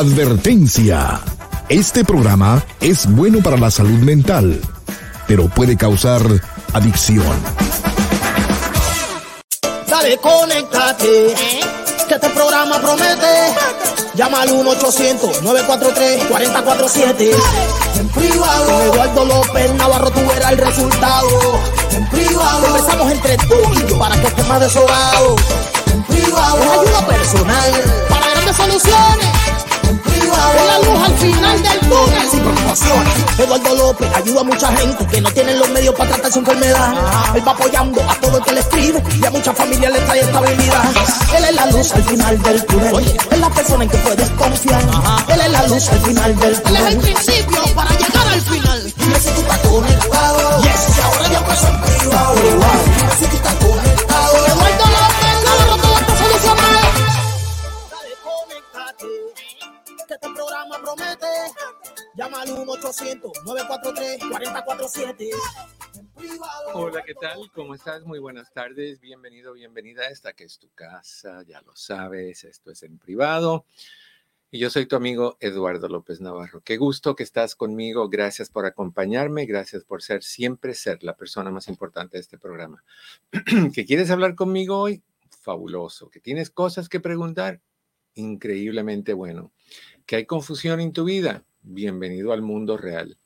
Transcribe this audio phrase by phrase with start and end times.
[0.00, 1.20] Advertencia.
[1.68, 4.58] Este programa es bueno para la salud mental,
[5.26, 6.22] pero puede causar
[6.72, 7.26] adicción.
[9.86, 11.34] Dale, conéctate.
[12.08, 13.52] Que este programa promete.
[14.14, 17.34] Llama al 1-800-943-4047.
[17.98, 18.64] En privado.
[18.64, 21.60] Con Eduardo López Navarro tú verás el resultado.
[21.92, 22.62] En privado.
[22.62, 25.36] Conversamos entre tú y yo para que estés más desolado.
[25.92, 26.56] En privado.
[26.56, 29.29] Es ayuda personal para grandes soluciones.
[30.40, 33.12] Es la luz al final del túnel sin preocupaciones.
[33.38, 36.94] Eduardo López ayuda a mucha gente que no tienen los medios para tratar su enfermedad.
[37.34, 40.20] Él va apoyando a todo el que le escribe y a muchas familias le trae
[40.20, 40.84] estabilidad.
[41.36, 42.94] Él es la luz al final del túnel.
[42.94, 44.82] Oye, es la persona en que puedes confiar.
[45.28, 46.76] Él es la luz al final del túnel.
[46.76, 48.94] Él es el principio para llegar al final.
[48.96, 50.62] Tú estás conectado.
[50.62, 50.94] Yes.
[50.94, 52.89] Si ahora ya empezó en privado.
[62.70, 65.30] 983-4047.
[66.72, 67.50] Hola, ¿qué tal?
[67.52, 68.04] ¿Cómo estás?
[68.04, 69.00] Muy buenas tardes.
[69.00, 71.42] Bienvenido, bienvenida a esta que es tu casa.
[71.48, 73.64] Ya lo sabes, esto es en privado.
[74.52, 76.60] Y yo soy tu amigo Eduardo López Navarro.
[76.60, 78.08] Qué gusto que estás conmigo.
[78.08, 79.46] Gracias por acompañarme.
[79.46, 82.84] Gracias por ser siempre ser la persona más importante de este programa.
[83.74, 85.02] ¿Que quieres hablar conmigo hoy?
[85.40, 86.08] Fabuloso.
[86.08, 87.60] ¿Que tienes cosas que preguntar?
[88.14, 89.50] Increíblemente bueno.
[90.06, 91.44] ¿Que hay confusión en tu vida?
[91.62, 93.18] Bienvenido al mundo real.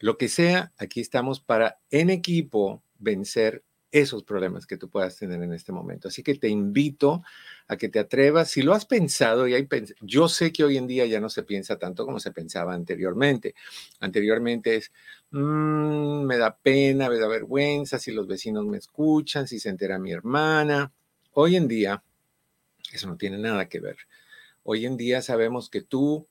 [0.00, 5.42] Lo que sea, aquí estamos para en equipo vencer esos problemas que tú puedas tener
[5.42, 6.08] en este momento.
[6.08, 7.22] Así que te invito
[7.68, 8.50] a que te atrevas.
[8.50, 9.68] Si lo has pensado y
[10.00, 13.54] yo sé que hoy en día ya no se piensa tanto como se pensaba anteriormente.
[14.00, 14.92] Anteriormente es,
[15.30, 19.98] "Mm, me da pena, me da vergüenza si los vecinos me escuchan, si se entera
[19.98, 20.92] mi hermana.
[21.32, 22.02] Hoy en día,
[22.92, 23.96] eso no tiene nada que ver.
[24.64, 26.26] Hoy en día sabemos que tú,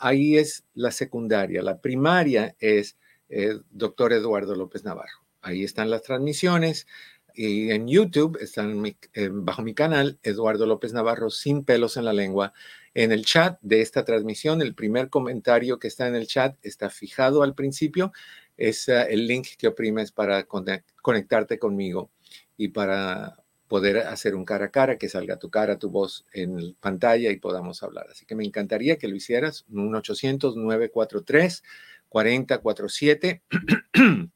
[0.00, 1.62] ahí es la secundaria.
[1.62, 2.96] La primaria es
[3.30, 5.24] eh, doctor Eduardo López Navarro.
[5.40, 6.86] Ahí están las transmisiones
[7.34, 8.84] y en YouTube están
[9.14, 12.52] eh, bajo mi canal Eduardo López Navarro sin pelos en la lengua.
[12.92, 16.90] En el chat de esta transmisión, el primer comentario que está en el chat está
[16.90, 18.12] fijado al principio.
[18.56, 22.10] Es eh, el link que oprimes para conec- conectarte conmigo
[22.56, 23.36] y para
[23.68, 27.36] poder hacer un cara a cara, que salga tu cara, tu voz en pantalla y
[27.38, 28.08] podamos hablar.
[28.10, 29.64] Así que me encantaría que lo hicieras.
[29.70, 31.62] Un 800-943.
[32.10, 33.42] 4047.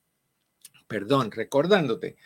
[0.89, 2.17] Perdón, recordándote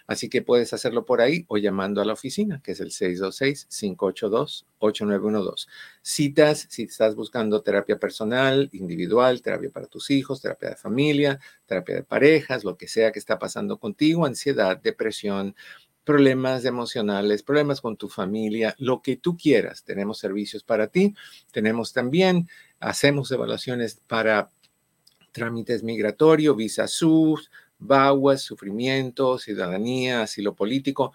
[0.06, 5.66] Así que puedes hacerlo por ahí o llamando a la oficina, que es el 626-582-8912.
[6.02, 11.94] Citas, si estás buscando terapia personal, individual, terapia para tus hijos, terapia de familia, terapia
[11.96, 15.54] de parejas, lo que sea que está pasando contigo, ansiedad, depresión,
[16.04, 19.84] problemas emocionales, problemas con tu familia, lo que tú quieras.
[19.84, 21.14] Tenemos servicios para ti.
[21.52, 22.48] Tenemos también,
[22.80, 24.50] hacemos evaluaciones para
[25.32, 31.12] trámites migratorios, visa SUS, VAWAS, sufrimiento, ciudadanía, asilo político,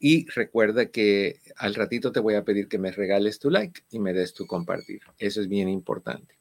[0.00, 4.00] Y recuerda que al ratito te voy a pedir que me regales tu like y
[4.00, 5.02] me des tu compartir.
[5.18, 6.36] Eso es bien importante.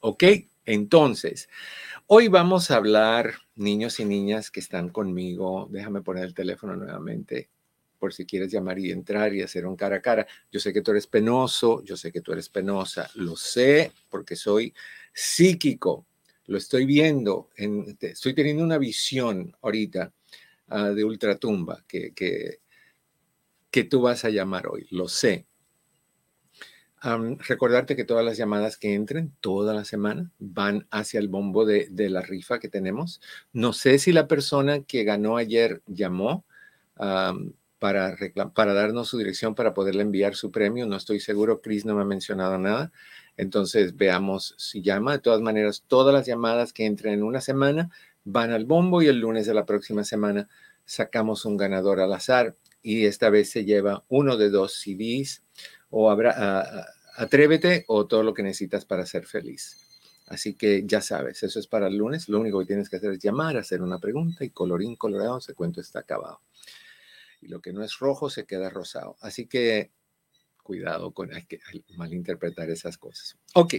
[0.00, 0.24] ¿Ok?
[0.64, 1.48] Entonces,
[2.06, 5.66] hoy vamos a hablar, niños y niñas que están conmigo.
[5.70, 7.48] Déjame poner el teléfono nuevamente
[7.98, 10.26] por si quieres llamar y entrar y hacer un cara a cara.
[10.50, 14.36] Yo sé que tú eres penoso, yo sé que tú eres penosa, lo sé porque
[14.36, 14.72] soy
[15.12, 16.06] psíquico,
[16.46, 17.50] lo estoy viendo,
[18.00, 20.12] estoy teniendo una visión ahorita
[20.70, 22.60] uh, de ultratumba que, que,
[23.70, 25.46] que, tú vas a llamar hoy, lo sé.
[27.02, 31.88] recordarte que todas las llamadas que entren toda la semana van hacia el bombo de,
[31.90, 33.20] de la rifa que tenemos.
[33.52, 36.44] No sé si la persona que ganó ayer llamó
[37.78, 38.16] para,
[38.74, 40.86] darnos su dirección para poderle enviar su premio.
[40.86, 42.92] No estoy seguro, Chris no me ha mencionado nada.
[43.36, 45.12] Entonces veamos si llama.
[45.12, 47.90] De todas maneras, todas las llamadas que entren en una semana
[48.24, 50.48] van al bombo y el lunes de la próxima semana
[50.84, 55.42] sacamos un ganador al azar y esta vez se lleva uno de dos CDs
[55.90, 59.84] o habrá, atrévete o todo lo que necesitas para ser feliz.
[60.26, 62.28] Así que ya sabes, eso es para el lunes.
[62.28, 65.54] Lo único que tienes que hacer es llamar, hacer una pregunta y colorín colorado, ese
[65.54, 66.40] cuento está acabado
[67.40, 69.16] y lo que no es rojo se queda rosado.
[69.20, 69.90] Así que
[70.62, 71.60] cuidado con que
[71.96, 73.38] malinterpretar esas cosas.
[73.54, 73.74] Ok,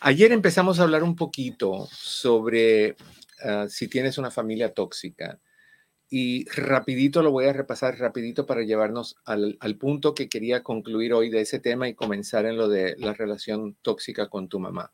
[0.00, 2.94] ayer empezamos a hablar un poquito sobre
[3.42, 5.40] ah, si tienes una familia tóxica
[6.08, 11.30] y rapidito lo voy a repasar rapidito para llevarnos al punto que quería concluir hoy
[11.30, 14.92] de ese tema y comenzar en lo de la relación tóxica con tu mamá.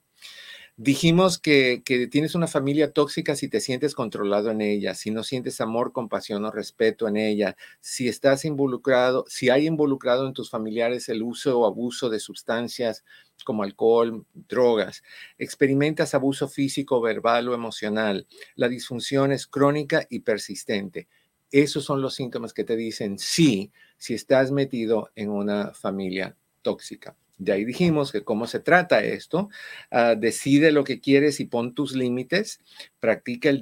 [0.78, 5.62] Dijimos que, tienes una familia tóxica si te sientes controlado en ella, si no sientes
[5.62, 11.09] amor, compasión o respeto en ella, si estás involucrado, si hay involucrado en tus familiares
[11.09, 13.06] el uso o abuso de sustancias
[13.42, 15.02] como alcohol, drogas,
[15.38, 21.09] experimentas abuso físico, verbal o emocional, la disfunción es crónica y persistente.
[21.50, 27.16] Esos son los síntomas que te dicen sí si estás metido en una familia tóxica.
[27.38, 29.50] De ahí dijimos que cómo se trata esto,
[29.90, 32.61] ah, decide lo que quieres y pon tus límites,
[32.99, 33.61] practica el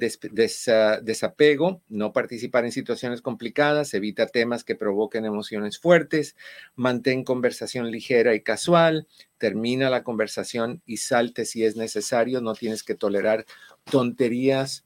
[0.69, 6.37] ah, desapego, no participar en situaciones complicadas, evita temas que provoquen emociones fuertes,
[6.75, 12.81] mantén conversación ligera y casual, termina la conversación y salte si es necesario, no tienes
[12.81, 13.45] que tolerar
[13.83, 14.85] tonterías,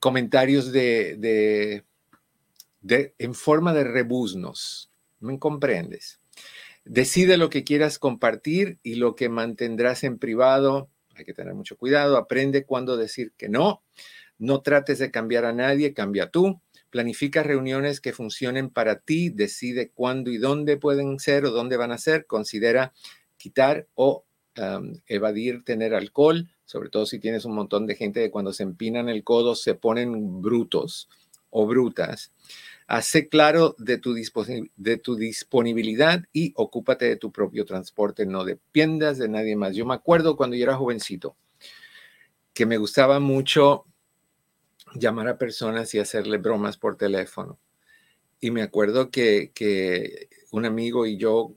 [0.00, 1.84] comentarios de
[2.88, 6.21] en forma de rebuznos, ¿me comprendes?
[6.84, 10.88] Decide lo que quieras compartir y lo que mantendrás en privado.
[11.14, 12.16] Hay que tener mucho cuidado.
[12.16, 13.82] Aprende cuándo decir que no.
[14.38, 16.60] No trates de cambiar a nadie, cambia tú.
[16.90, 19.30] Planifica reuniones que funcionen para ti.
[19.30, 22.26] Decide cuándo y dónde pueden ser o dónde van a ser.
[22.26, 22.92] Considera
[23.36, 24.24] quitar o
[25.06, 29.08] evadir tener alcohol, sobre todo si tienes un montón de gente que cuando se empinan
[29.08, 31.08] el codo se ponen brutos
[31.50, 32.32] o brutas.
[32.92, 34.14] Hace claro de tu,
[34.76, 38.26] de tu disponibilidad y ocúpate de tu propio transporte.
[38.26, 39.74] No dependas de nadie más.
[39.74, 41.34] Yo me acuerdo cuando yo era jovencito
[42.52, 43.86] que me gustaba mucho
[44.94, 47.58] llamar a personas y hacerle bromas por teléfono.
[48.40, 51.54] Y me acuerdo que, que un amigo y yo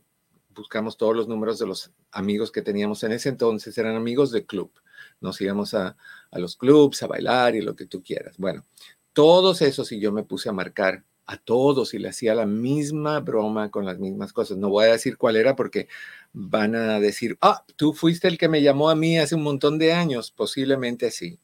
[0.51, 4.45] buscamos todos los números de los amigos que teníamos en ese entonces, eran amigos de
[4.45, 4.71] club.
[5.19, 5.97] Nos íbamos a,
[6.31, 8.37] a los clubs a bailar y lo que tú quieras.
[8.37, 8.65] Bueno,
[9.11, 13.19] todos esos y yo me puse a marcar a todos y le hacía la misma
[13.19, 14.57] broma con las mismas cosas.
[14.57, 15.87] No voy a decir cuál era porque
[16.33, 19.77] van a decir, ah, tú fuiste el que me llamó a mí hace un montón
[19.79, 20.31] de años.
[20.31, 21.39] Posiblemente sí.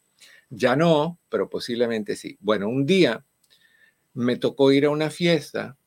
[0.50, 2.38] Ya no, pero posiblemente sí.
[2.42, 3.24] Bueno, un día
[4.14, 5.78] me tocó ir a una fiesta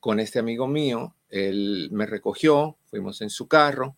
[0.00, 1.14] con este amigo mío.
[1.30, 3.96] Él me recogió, fuimos en su carro,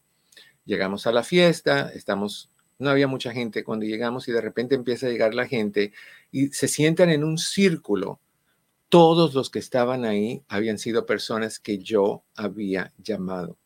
[0.64, 5.06] llegamos a la fiesta, estamos, no había mucha gente cuando llegamos y de repente empieza
[5.06, 5.92] a llegar la gente
[6.30, 8.20] y se sientan en un círculo.
[8.92, 13.56] Todos los que estaban ahí habían sido personas que yo había llamado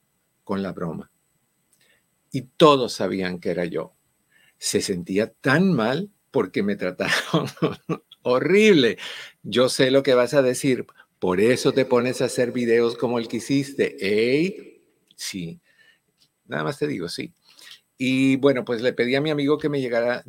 [0.44, 1.10] con la broma.
[2.30, 3.96] Y todos sabían que era yo.
[4.56, 7.48] Se sentía tan mal porque me trataron
[8.22, 8.98] horrible.
[9.42, 10.86] Yo sé lo que vas a decir.
[11.18, 13.96] Por eso te pones a hacer videos como el que hiciste.
[13.98, 14.80] ¿Eh?
[15.16, 15.60] Sí.
[16.44, 17.34] Nada más te digo, sí.
[17.98, 20.22] Y bueno, pues le pedí a mi amigo que me, llevara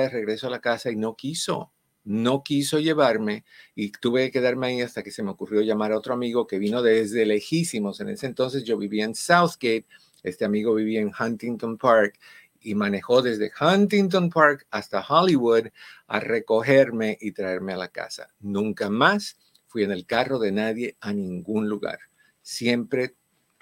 [0.00, 1.72] de regreso a la casa y no quiso.
[2.04, 3.44] No quiso llevarme
[3.74, 6.58] y tuve que quedarme ahí hasta que se me ocurrió llamar a otro amigo que
[6.58, 8.00] vino desde lejísimos.
[8.00, 9.86] En ese entonces yo vivía en Southgate,
[10.22, 12.18] este amigo vivía en Huntington Park
[12.60, 15.68] y manejó desde Huntington Park hasta Hollywood
[16.06, 18.28] a recogerme y traerme a la casa.
[18.40, 21.98] Nunca más fui en el carro de nadie a ningún lugar.
[22.42, 23.14] Siempre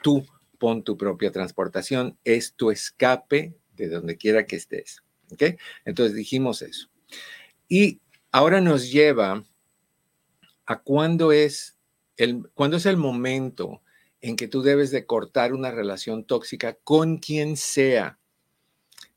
[0.03, 0.27] tú
[0.59, 5.03] pon tu propia transportación, es tu escape de donde quiera que estés.
[5.33, 5.59] ¿Ok?
[5.85, 6.89] Entonces dijimos eso.
[7.67, 8.02] Y
[8.33, 9.45] ahora nos lleva
[10.67, 11.79] a cuándo es
[12.17, 13.83] el, cuándo es el momento
[14.21, 18.19] en que tú debes de cortar una relación tóxica con quien sea,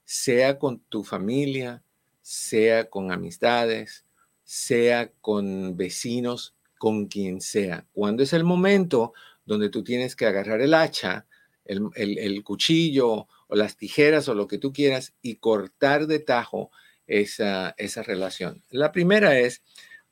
[0.03, 1.84] sea con tu familia,
[2.22, 4.05] sea con amistades,
[4.43, 7.88] sea con vecinos, con quien sea.
[7.93, 9.13] Cuando es el momento
[9.45, 11.25] donde tú tienes que agarrar el hacha
[11.65, 16.72] el, cuchillo o las tijeras o lo que tú quieras y cortar de tajo
[17.07, 18.63] esa, esa relación.
[18.69, 19.63] La primera es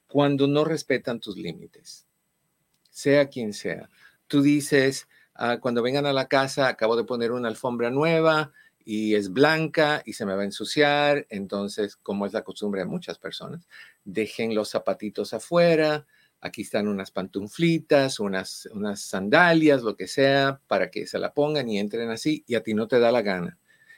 [0.07, 2.05] cuando no respetan tus límites,
[2.89, 3.89] sea quien sea.
[4.27, 8.51] Tú dices, ah, cuando vengan a la casa, acabo de poner una alfombra nueva
[8.85, 12.85] y es blanca y se me va a ensuciar, entonces, como es la costumbre de
[12.85, 13.67] muchas personas,
[14.03, 16.05] dejen los zapatitos afuera,
[16.41, 21.69] aquí están unas pantuflitas, unas, unas sandalias, lo que sea, para que se la pongan
[21.69, 23.57] y entren así y a ti no te da la gana.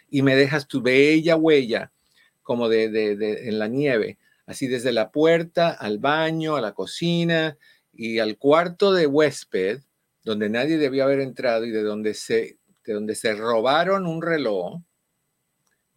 [0.09, 1.91] Y me dejas tu bella huella
[2.45, 2.85] como de,
[3.49, 7.57] en la nieve, así desde la puerta al baño, a la cocina
[7.91, 9.81] y al cuarto de huésped,
[10.23, 14.79] donde nadie debió haber entrado y de donde se, de donde se robaron un reloj.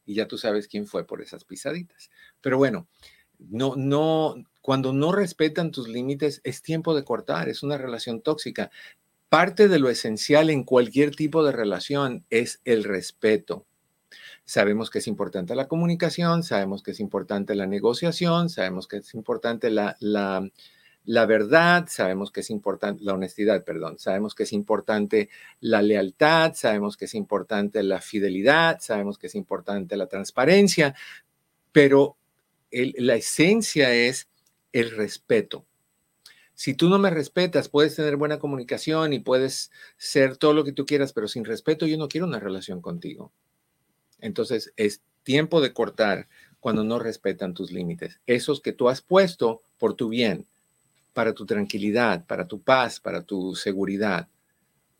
[0.06, 2.08] Y ya tú sabes quién fue por esas pisaditas.
[2.40, 2.88] Pero bueno,
[3.38, 8.70] no, no, cuando no respetan tus límites, es tiempo de cortar, es una relación tóxica.
[9.28, 13.66] Parte de lo esencial en cualquier tipo de relación es el respeto.
[14.48, 19.12] Sabemos que es importante la comunicación, sabemos que es importante la negociación, sabemos que es
[19.12, 25.28] importante la, la, verdad, sabemos que es importante la honestidad, perdón, sabemos que es importante
[25.60, 30.94] la lealtad, sabemos que es importante la fidelidad, sabemos que es importante la transparencia,
[31.70, 32.16] pero
[32.70, 34.30] la esencia es
[34.72, 35.66] el respeto.
[36.54, 40.72] Si tú no me respetas, puedes tener buena comunicación y puedes ser todo lo que
[40.72, 43.30] tú quieras, pero sin respeto yo no quiero una relación contigo.
[44.20, 46.28] Entonces es tiempo de cortar
[46.60, 50.46] cuando no respetan tus límites, esos que tú has puesto por tu bien,
[51.12, 54.28] para tu tranquilidad, para tu paz, para tu seguridad.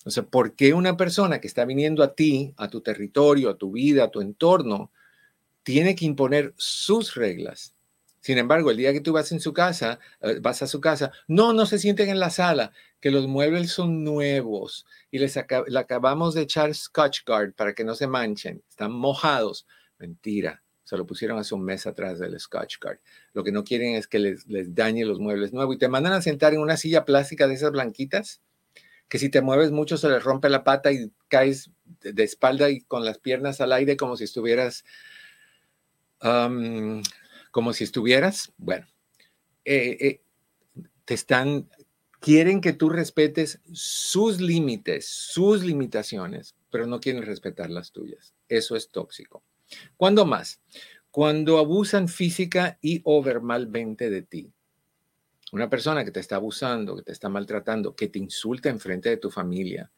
[0.04, 3.56] O sea, ¿por qué una persona que está viniendo a ti, a tu territorio, a
[3.56, 4.90] tu vida, a tu entorno,
[5.62, 7.74] tiene que imponer sus reglas?
[8.20, 11.12] Sin embargo, el día que tú vas en su casa, eh, vas a su casa,
[11.28, 15.78] no, no se sienten en la sala, que los muebles son nuevos y les le
[15.78, 19.66] acabamos de echar Scotch Guard para que no se manchen, están mojados.
[19.98, 22.98] Mentira, se lo pusieron hace un mes atrás del Scotch Guard.
[23.32, 26.12] Lo que no quieren es que les, les dañe los muebles nuevos y te mandan
[26.12, 28.40] a sentar en una silla plástica de esas blanquitas
[29.08, 31.70] que si te mueves mucho se les rompe la pata y caes
[32.00, 34.84] de espalda y con las piernas al aire como si estuvieras
[37.58, 38.86] como si estuvieras, bueno,
[39.64, 40.22] eh, eh,
[41.04, 41.68] te están,
[42.20, 48.32] quieren que tú respetes sus límites, sus limitaciones, pero no quieren respetar las tuyas.
[48.48, 49.42] Eso es tóxico.
[49.96, 50.60] ¿Cuándo más?
[51.10, 54.52] Cuando abusan física y o verbalmente de ti.
[55.50, 59.08] Una persona que te está abusando, que te está maltratando, que te insulta en frente
[59.08, 59.90] de tu familia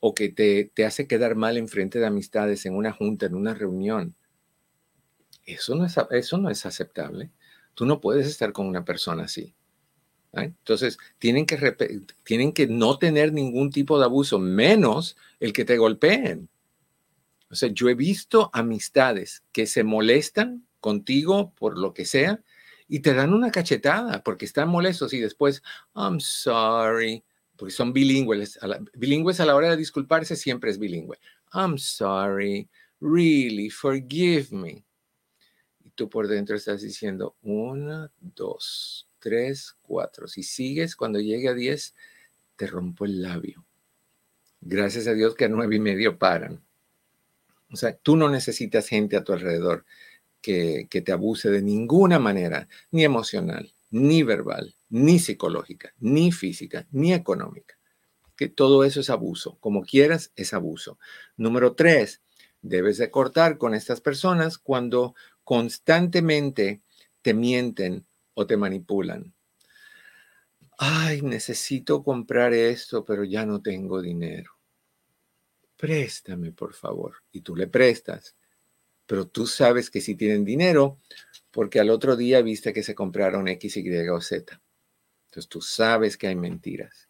[0.00, 3.36] o que te, te hace quedar mal en frente de amistades en una junta, en
[3.36, 4.16] una reunión,
[5.54, 7.30] eso no es, eso no es aceptable.
[7.74, 9.54] Tú no puedes estar con una persona así.
[10.32, 15.78] Entonces, tienen que, tienen que no tener ningún tipo de abuso, menos el que te
[15.78, 16.48] golpeen.
[17.50, 22.40] O sea, yo he visto amistades que se molestan contigo por lo que sea
[22.88, 25.62] y te dan una cachetada porque están molestos y después,
[25.94, 27.24] I'm sorry,
[27.56, 28.58] porque son bilingües.
[28.94, 31.18] bilingües a la hora de disculparse siempre es bilingüe.
[31.54, 32.68] I'm sorry,
[33.00, 34.84] really, forgive me
[35.98, 40.28] tú por dentro estás diciendo una, dos, tres, cuatro.
[40.28, 41.96] Si sigues, cuando llegue a diez,
[42.54, 43.66] te rompo el labio.
[44.60, 46.62] Gracias a Dios que a nueve y medio paran.
[47.72, 49.86] O sea, tú no necesitas gente a tu alrededor
[50.40, 56.86] que, que te abuse de ninguna manera, ni emocional, ni verbal, ni psicológica, ni física,
[56.92, 57.76] ni económica.
[58.36, 59.58] Que todo eso es abuso.
[59.58, 60.96] Como quieras, es abuso.
[61.36, 62.22] Número tres,
[62.62, 65.16] debes de cortar con estas personas cuando
[65.48, 66.82] constantemente
[67.22, 69.32] te mienten o te manipulan.
[70.76, 74.52] Ay, necesito comprar esto, pero ya no tengo dinero.
[75.74, 77.14] Préstame, por favor.
[77.32, 78.36] Y tú le prestas.
[79.06, 80.98] Pero tú sabes que si tienen dinero,
[81.50, 84.60] porque al otro día viste que se compraron X, Y o Z.
[85.28, 87.08] Entonces tú sabes que hay mentiras.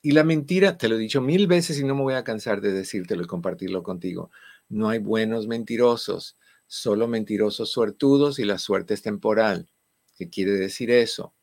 [0.00, 2.62] Y la mentira, te lo he dicho mil veces y no me voy a cansar
[2.62, 4.30] de decírtelo y compartirlo contigo.
[4.70, 9.68] No hay buenos mentirosos, solo mentirosos suertudos y la suerte es temporal.
[10.16, 11.34] ¿Qué quiere decir eso?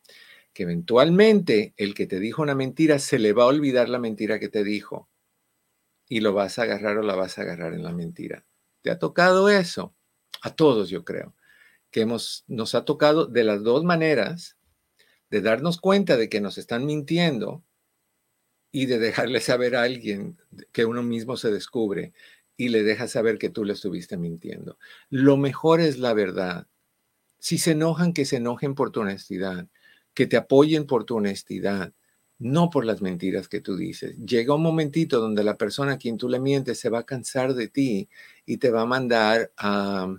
[0.54, 4.40] Que eventualmente el que te dijo una mentira se le va a olvidar la mentira
[4.40, 5.10] que te dijo
[6.08, 8.46] y lo vas a agarrar o la vas a agarrar en la mentira.
[8.82, 9.96] ¿Te ha tocado eso?
[10.42, 11.36] A todos, yo creo,
[11.92, 14.58] que hemos, nos ha tocado de las dos maneras
[15.30, 17.64] de darnos cuenta de que nos están mintiendo
[18.72, 20.38] y de dejarle saber a alguien
[20.72, 22.14] que uno mismo se descubre
[22.62, 24.78] y le deja saber que tú le estuviste mintiendo.
[25.10, 26.68] Lo mejor es la verdad.
[27.40, 29.68] Si se enojan, que se enojen por tu honestidad,
[30.14, 31.92] que te apoyen por tu honestidad,
[32.38, 34.16] no por las mentiras que tú dices.
[34.18, 37.56] Llega un momentito donde la persona a quien tú le mientes se va a cansar
[37.56, 38.10] de ti
[38.46, 40.16] y te va a mandar a,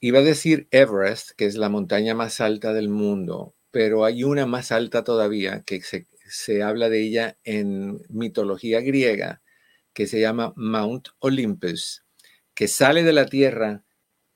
[0.00, 4.44] iba a decir Everest, que es la montaña más alta del mundo, pero hay una
[4.44, 9.40] más alta todavía que se, se habla de ella en mitología griega,
[9.98, 12.04] que se llama Mount Olympus,
[12.54, 13.82] que sale de la tierra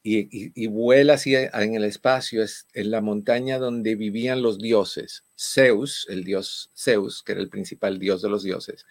[0.03, 5.23] y, vuela así en el espacio, es en la montaña donde vivían los dioses.
[5.39, 8.87] Zeus, el dios Zeus, que era el principal dios de los dioses,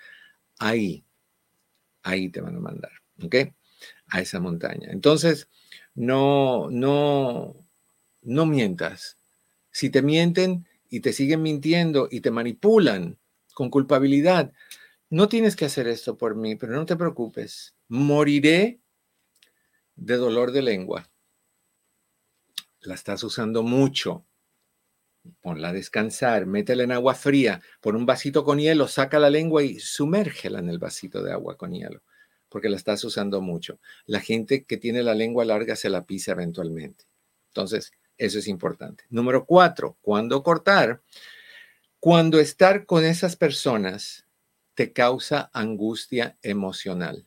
[0.59, 1.03] ahí,
[2.03, 3.35] ahí te van a mandar, ¿ok?
[4.07, 4.91] A esa montaña.
[4.91, 5.49] Entonces,
[5.93, 7.53] no, no,
[8.21, 9.17] no mientas.
[9.71, 13.17] Si te mienten y te siguen mintiendo y te manipulan
[13.53, 14.53] con culpabilidad,
[15.11, 17.75] no tienes que hacer esto por mí, pero no te preocupes.
[17.89, 18.79] Moriré
[19.97, 21.11] de dolor de lengua.
[22.79, 24.25] La estás usando mucho.
[25.41, 29.61] Ponla a descansar, métela en agua fría, pon un vasito con hielo, saca la lengua
[29.63, 32.01] y sumérgela en el vasito de agua con hielo,
[32.47, 33.79] porque la estás usando mucho.
[34.05, 37.03] La gente que tiene la lengua larga se la pisa eventualmente.
[37.49, 39.03] Entonces, eso es importante.
[39.09, 41.01] Número cuatro, ¿cuándo cortar?
[41.99, 44.25] Cuando estar con esas personas
[44.81, 47.23] te causa angustia emocional.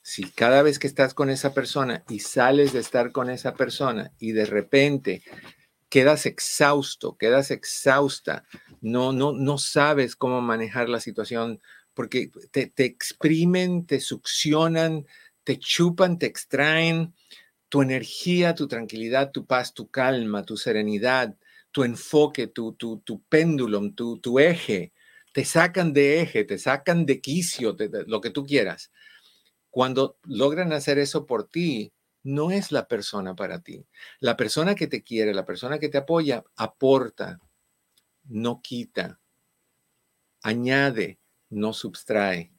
[0.00, 4.10] Si cada vez que estás con esa persona y sales de estar con esa persona
[4.18, 5.22] y de repente
[5.90, 8.44] quedas exhausto, quedas exhausta,
[8.80, 11.60] no, no, no sabes cómo manejar la situación
[11.92, 15.04] porque te, te exprimen, te succionan,
[15.42, 17.12] te chupan, te extraen
[17.68, 21.36] tu energía, tu tranquilidad, tu paz, tu calma, tu serenidad,
[21.70, 24.94] tu enfoque, tu, tu, tu péndulo, tu, tu eje,
[25.34, 28.92] te sacan de eje, te sacan de quicio, lo que tú quieras.
[29.68, 31.92] Cuando logran hacer eso por ti,
[32.22, 33.84] no es la persona para ti.
[34.20, 37.40] La persona que te quiere, la persona que te apoya, aporta,
[38.28, 39.18] no quita,
[40.40, 41.18] añade,
[41.50, 42.52] no subtrae.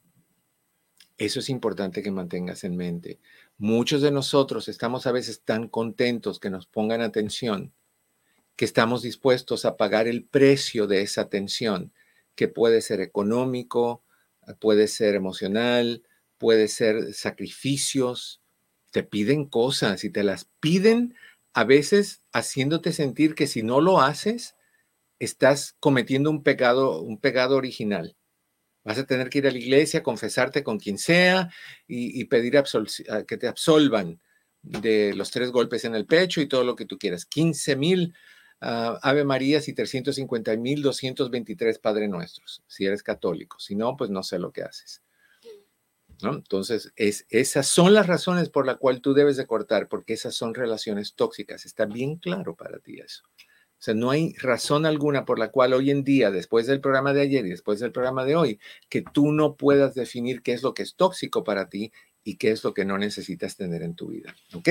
[1.17, 3.21] Eso es importante que mantengas en mente.
[3.57, 7.73] Muchos de nosotros estamos a veces tan contentos que nos pongan atención
[8.57, 11.93] que estamos dispuestos a pagar el precio de esa atención,
[12.35, 14.03] que puede ser económico,
[14.59, 16.03] puede ser emocional,
[16.37, 18.41] puede ser sacrificios,
[18.91, 21.15] te piden cosas y te las piden
[21.53, 24.55] a veces haciéndote sentir que si no lo haces,
[25.19, 28.17] estás cometiendo un pecado, un pecado original.
[28.83, 31.49] Vas a tener que ir a la iglesia, confesarte con quien sea
[31.87, 32.61] y, pedir
[33.27, 34.21] que te absolvan
[34.61, 37.25] de los tres golpes en el pecho y todo lo que tú quieras.
[37.25, 38.13] 15 mil
[38.61, 43.59] ah, Ave Marías y 350 mil 223 Padre Nuestros, si eres católico.
[43.59, 45.01] Si no, pues no sé lo que haces.
[46.21, 50.33] Entonces, es, esas son las razones por las cuales tú debes de cortar, porque esas
[50.33, 51.65] son relaciones tóxicas.
[51.65, 53.23] Está bien claro para ti eso.
[53.37, 57.13] O sea, no hay razón alguna por la cual hoy en día, después del programa
[57.13, 60.63] de ayer y después del programa de hoy, que tú no puedas definir qué es
[60.63, 61.91] lo que es tóxico para ti
[62.27, 64.33] y qué es lo que no necesitas tener en tu vida.
[64.55, 64.69] ¿Ok?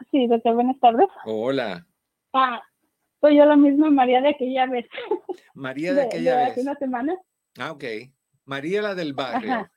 [0.09, 1.09] Sí, doctor, buenas tardes.
[1.25, 1.85] Hola.
[2.31, 2.63] Ah,
[3.19, 4.85] soy yo la misma María de aquella vez.
[5.53, 6.51] María de aquella de vez.
[6.51, 7.17] Hace una semana.
[7.57, 7.83] Ah, ok.
[8.45, 9.51] María la del barrio.
[9.51, 9.69] Ajá.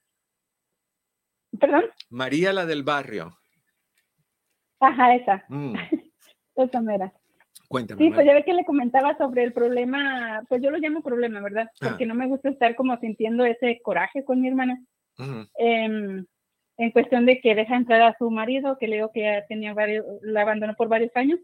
[1.58, 1.84] ¿Perdón?
[2.10, 3.36] María la del barrio.
[4.80, 5.44] Ajá, esa.
[5.48, 5.74] Mm,
[6.56, 7.12] Esa mera.
[7.68, 8.04] Cuéntame.
[8.04, 11.40] Sí, pues ya ve que le comentaba sobre el problema, pues yo lo llamo problema,
[11.40, 11.70] ¿verdad?
[11.80, 11.88] Ah.
[11.88, 14.82] Porque no me gusta estar como sintiendo ese coraje con mi hermana.
[15.56, 16.26] Em,
[16.76, 19.72] en cuestión de que deja entrar a su marido, que le digo que ya tenía
[19.72, 21.38] varios, la abandonó por varios años,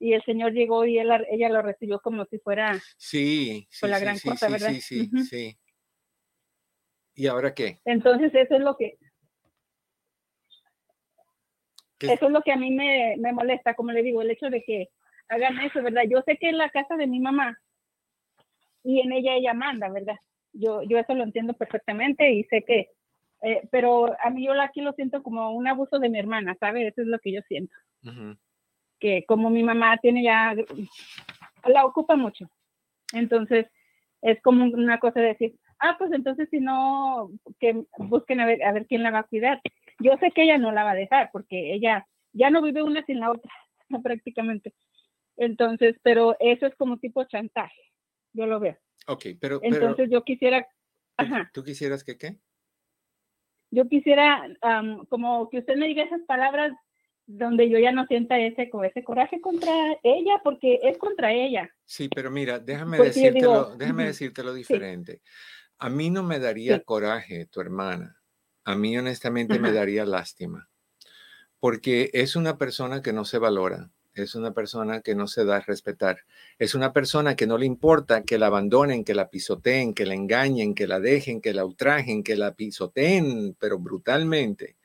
[0.00, 3.90] y el señor llegó y él, ella lo recibió como si fuera, Sí, sí, Con
[3.90, 4.70] la gran sí, cosa, sí, ¿verdad?
[4.70, 5.58] sí, sí, sí.
[7.14, 7.80] ¿Y ahora qué?
[7.84, 8.96] entonces eso es lo que,
[11.98, 14.50] ¿Qué- eso es lo que a mí me, me molesta, como le digo, el hecho
[14.50, 14.88] de que
[15.28, 16.02] hagan eso, ¿verdad?
[16.08, 17.58] Yo sé que en la casa de mi mamá
[18.84, 20.16] y en ella ella manda, ¿verdad?
[20.52, 22.90] Yo, yo eso lo entiendo perfectamente y sé que,
[23.42, 26.86] eh, pero a mí yo aquí lo siento como un abuso de mi hermana, ¿sabe?
[26.86, 27.74] Eso es lo que yo siento.
[28.98, 30.54] Que como mi mamá tiene ya,
[31.66, 32.48] la ocupa mucho.
[33.12, 33.66] Entonces,
[34.22, 37.30] es como una cosa de decir, ah, pues entonces si no,
[37.60, 39.60] que busquen a ver, a ver quién la va a cuidar.
[40.00, 43.04] Yo sé que ella no la va a dejar porque ella ya no vive una
[43.04, 43.50] sin la otra,
[44.02, 44.74] prácticamente.
[45.36, 47.80] Entonces, pero eso es como tipo chantaje,
[48.32, 48.76] yo lo veo.
[49.06, 50.68] Ok, pero, pero Entonces, yo quisiera, ¿tú-
[51.16, 52.36] ajá, ¿tú quisieras que qué?
[53.70, 56.72] yo quisiera am, como que usted me diga esas palabras
[57.26, 59.70] donde yo ya no sienta ese, ese coraje contra
[60.02, 61.70] ella, porque es contra ella.
[61.84, 65.20] Sí, pero mira, déjame Porque decírtelo, digo, déjame decírtelo diferente.
[65.78, 66.84] A mí no me daría Sí.
[66.84, 68.17] coraje tu hermana.
[68.68, 70.68] A mí honestamente me daría lástima.
[71.58, 75.56] Porque es una persona que no se valora, es una persona que no se da
[75.56, 76.18] a respetar,
[76.58, 80.12] es una persona que no le importa que la abandonen, que la pisoteen, que la
[80.12, 84.76] engañen, que la dejen, que la ultrajen, que la pisoteen, pero brutalmente,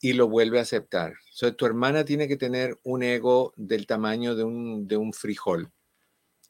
[0.00, 1.14] y lo vuelve a aceptar.
[1.56, 5.70] Tu hermana tiene que tener un ego del tamaño de un, de un frijol.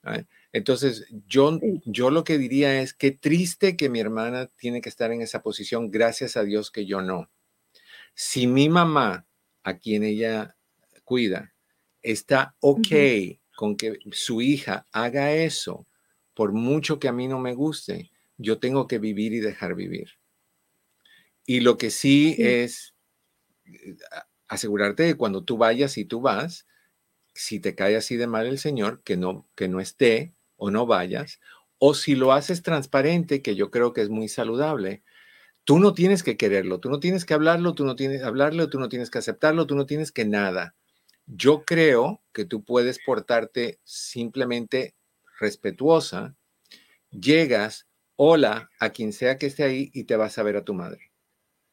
[0.03, 0.23] ¿ah?
[0.53, 5.13] Entonces, yo, yo lo que diría es que triste que mi hermana tiene que estar
[5.13, 7.31] en esa posición, gracias a Dios que yo no.
[8.15, 9.27] Si mi mamá,
[9.63, 10.57] a quien ella
[11.05, 11.55] cuida,
[12.03, 12.89] está ok
[13.57, 15.87] con que su hija haga eso,
[16.35, 20.13] por mucho que a mí no me guste, yo tengo que vivir y dejar vivir.
[21.45, 22.43] Y lo que sí, Sí.
[22.43, 22.95] es
[23.67, 23.97] eh,
[24.47, 26.67] asegurarte de cuando tú vayas y tú vas,
[27.35, 30.87] si te cae así de mal el Señor, que no, que no esté o no
[30.87, 31.41] vayas,
[31.79, 35.03] o si lo haces transparente, que yo creo que es muy saludable,
[35.65, 38.69] tú no tienes que quererlo, tú no tienes que hablarlo, tú no tienes que hablarlo,
[38.69, 40.75] tú no tienes que aceptarlo, tú no tienes que nada.
[41.27, 44.95] Yo creo que tú puedes portarte simplemente
[45.41, 46.37] respetuosa,
[47.11, 50.75] llegas, hola a quien sea que esté ahí y te vas a ver a tu
[50.75, 51.13] madre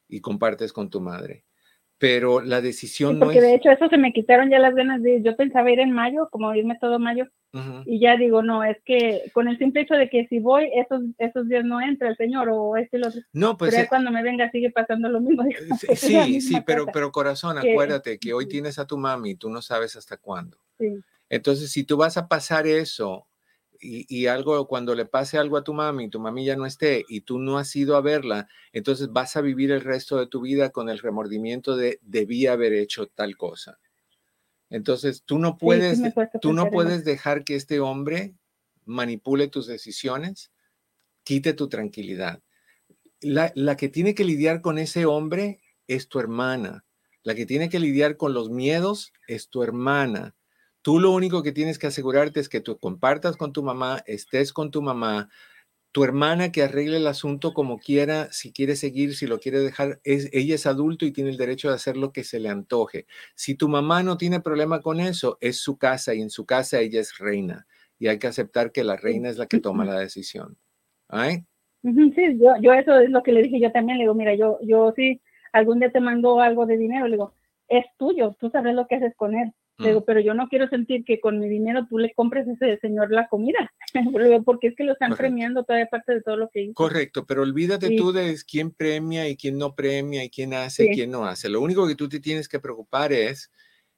[0.08, 1.45] y compartes con tu madre.
[1.97, 3.43] Pero la Sí, decisión no porque es...
[3.43, 6.27] de hecho eso se me quitaron ya las ganas de, yo pensaba ir en mayo,
[6.29, 7.84] como irme todo mayo, Ujú.
[7.86, 11.01] y ya digo, no, es que con el simple hecho de que si voy, esos,
[11.17, 13.21] esos días no entra el señor o este y lo otro.
[13.31, 15.43] No, pues pero ya eh, cuando me venga sigue pasando lo mismo.
[15.47, 16.91] digo, Eh, es Sí, sí, sí, pero, cosa.
[16.91, 20.17] pero corazón, que- acuérdate que hoy tienes a tu mami y tú no sabes hasta
[20.17, 20.58] cuándo.
[20.77, 23.25] Sí, Entonces, si tú vas a pasar eso
[23.86, 27.06] y, y algo, cuando le pase algo a tu mami, tu mami ya no esté
[27.08, 30.41] y tú no has ido a verla, entonces vas a vivir el resto de tu
[30.41, 33.80] vida con el remordimiento de debí haber hecho tal cosa.
[34.69, 38.36] Entonces, tú no puedes, sí tú no puedes dejar que este hombre
[38.86, 40.52] manipule tus decisiones,
[41.24, 42.41] quite tu tranquilidad.
[43.21, 46.86] La, la que tiene que lidiar con ese hombre es tu hermana.
[47.24, 50.36] La que tiene que lidiar con los miedos es tu hermana.
[50.86, 54.54] Tú lo único que tienes que asegurarte es que tú compartas con tu mamá, estés
[54.54, 55.30] con tu mamá,
[55.91, 60.00] tu hermana que arregle el asunto como quiera, si quiere seguir, si lo quiere dejar,
[60.04, 63.08] es, ella es adulto y tiene el derecho de hacer lo que se le antoje.
[63.34, 66.80] Si tu mamá no tiene problema con eso, es su casa y en su casa
[66.82, 67.65] ella es reina
[67.98, 70.56] y hay que aceptar que la reina es la que toma la decisión.
[71.08, 71.45] ¿Ay?
[71.82, 74.60] Sí, yo, yo eso es lo que le dije yo también, le digo, mira, yo,
[74.62, 75.19] yo sí,
[75.52, 77.34] algún día te mando algo de dinero, le digo,
[77.69, 79.52] es tuyo, tú sabes lo que haces con él.
[79.78, 82.52] Le digo, pero yo no quiero sentir que con mi dinero tú le compres a
[82.54, 83.74] ese señor la comida,
[84.46, 85.22] porque es que lo están Correcto.
[85.22, 86.74] premiando todavía parte de todo lo que hizo.
[86.74, 87.98] Correcto, pero olvídate Sí.
[87.98, 91.50] tú de quién premia y quién no premia y quién hace y quién no hace.
[91.50, 93.52] Lo único que tú te tienes que preocupar es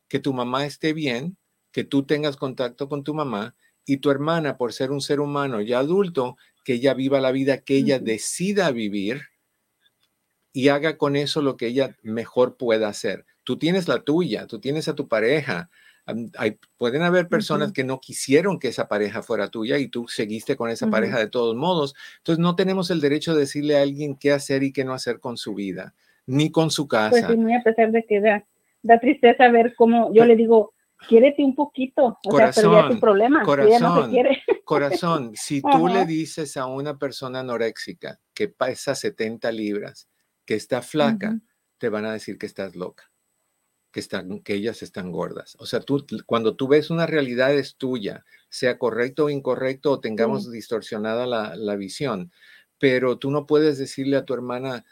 [0.08, 1.38] que tu mamá esté bien,
[1.72, 5.62] que tú tengas contacto con tu mamá y tu hermana, por ser un ser humano
[5.62, 9.22] ya adulto, que ella viva la vida que ella decida vivir
[10.54, 13.26] y haga con eso lo que ella mejor pueda hacer.
[13.48, 15.70] Tú tienes la tuya, tú tienes a tu pareja.
[16.38, 20.58] Hay- pueden haber personas que no quisieron que esa pareja fuera tuya y tú seguiste
[20.58, 21.96] con esa pareja de todos modos.
[22.18, 25.22] Entonces no tenemos el derecho de decirle a alguien qué hacer y qué no hacer
[25.22, 27.28] con su vida, ni con su Pues casa.
[27.30, 28.20] sí, muy a pesar de que
[28.84, 30.74] da tristeza ver cómo yo le digo,
[31.08, 34.44] quiérete un poquito, o sea, pero ya tu problema, corazón, no se quiere.
[34.66, 40.10] Corazón, si tú le dices a una persona anoréxica que pesa 70 libras,
[40.46, 41.40] que está flaca,
[41.78, 43.10] te van a decir que estás loca,
[43.92, 45.56] que, están, que ellas están gordas.
[45.60, 50.00] O sea, tú, cuando tú ves una realidad es tuya, sea correcto o incorrecto, o
[50.00, 52.32] tengamos distorsionada la, la visión,
[52.80, 54.86] pero tú no puedes decirle a tu hermana,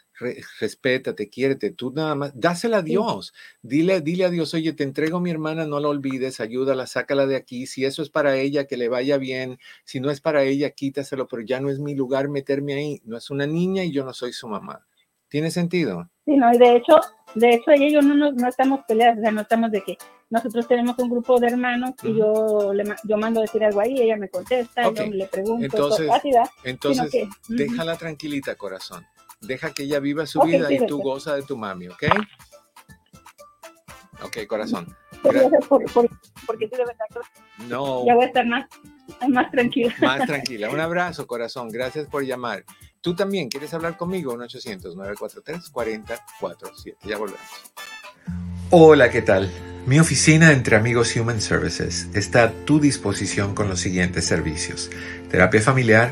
[0.60, 3.32] respétate, quiérete, tú nada más, dásela a Dios,
[3.62, 7.26] dile, dile a Dios, oye, te entrego a mi hermana, no la olvides, ayúdala, sácala
[7.26, 10.42] de aquí, si eso es para ella, que le vaya bien, si no es para
[10.44, 13.92] ella, quítaselo, pero ya no es mi lugar meterme ahí, no es una niña y
[13.92, 14.86] yo no soy su mamá.
[15.28, 16.08] ¿Tiene sentido?
[16.24, 17.00] Sí, no, y de hecho,
[17.34, 19.96] de hecho ella y yo no, no, estamos peleadas, o sea, no estamos de que
[20.30, 24.16] nosotros tenemos un grupo de hermanos y yo le yo mando decir algo ahí, ella
[24.16, 26.10] me contesta, yo le pregunto, entonces,
[26.64, 29.06] entonces déjala tranquilita, corazón.
[29.40, 32.04] Deja que ella viva su vida y tú goza de tu mami, ¿ok?
[34.24, 34.86] Ok, corazón.
[36.46, 37.06] porque tú de verdad
[37.68, 38.06] no.
[38.06, 38.66] ya voy a estar más,
[39.28, 39.94] más tranquila.
[40.00, 40.70] Más tranquila.
[40.70, 41.68] Un abrazo, corazón.
[41.68, 42.64] Gracias por llamar.
[43.06, 46.96] Tú también quieres hablar conmigo, 1-800-943-4047.
[47.04, 47.40] Ya volvemos.
[48.70, 49.48] Hola, ¿qué tal?
[49.86, 54.90] Mi oficina entre amigos Human Services está a tu disposición con los siguientes servicios.
[55.30, 56.10] Terapia familiar,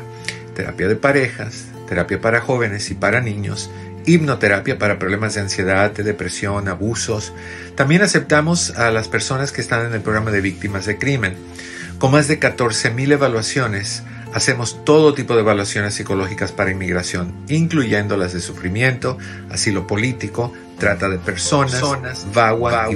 [0.55, 3.69] terapia de parejas, terapia para jóvenes y para niños,
[4.05, 7.33] hipnoterapia para problemas de ansiedad, de depresión, abusos.
[7.75, 11.35] También aceptamos a las personas que están en el programa de víctimas de crimen.
[11.99, 14.01] Con más de 14.000 evaluaciones,
[14.35, 19.17] Hacemos todo tipo de evaluaciones psicológicas para inmigración, incluyendo las de sufrimiento,
[19.49, 21.81] asilo político, trata de personas,
[22.33, 22.95] VAWA, y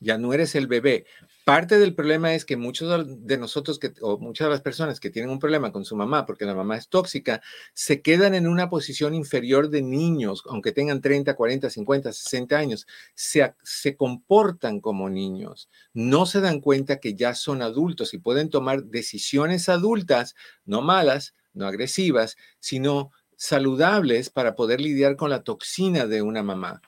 [0.00, 1.06] ya no eres el bebé.
[1.44, 5.10] Parte del problema es que muchos de nosotros, que, o muchas de las personas que
[5.10, 7.42] tienen un problema con su mamá, porque la mamá es tóxica,
[7.74, 12.86] se quedan en una posición inferior de niños, aunque tengan 30, 40, 50, 60 años,
[13.14, 18.48] se, se comportan como niños, no se dan cuenta que ya son adultos y pueden
[18.48, 26.06] tomar decisiones adultas, no malas, no agresivas, sino saludables para poder lidiar con la toxina
[26.06, 26.82] de una mamá.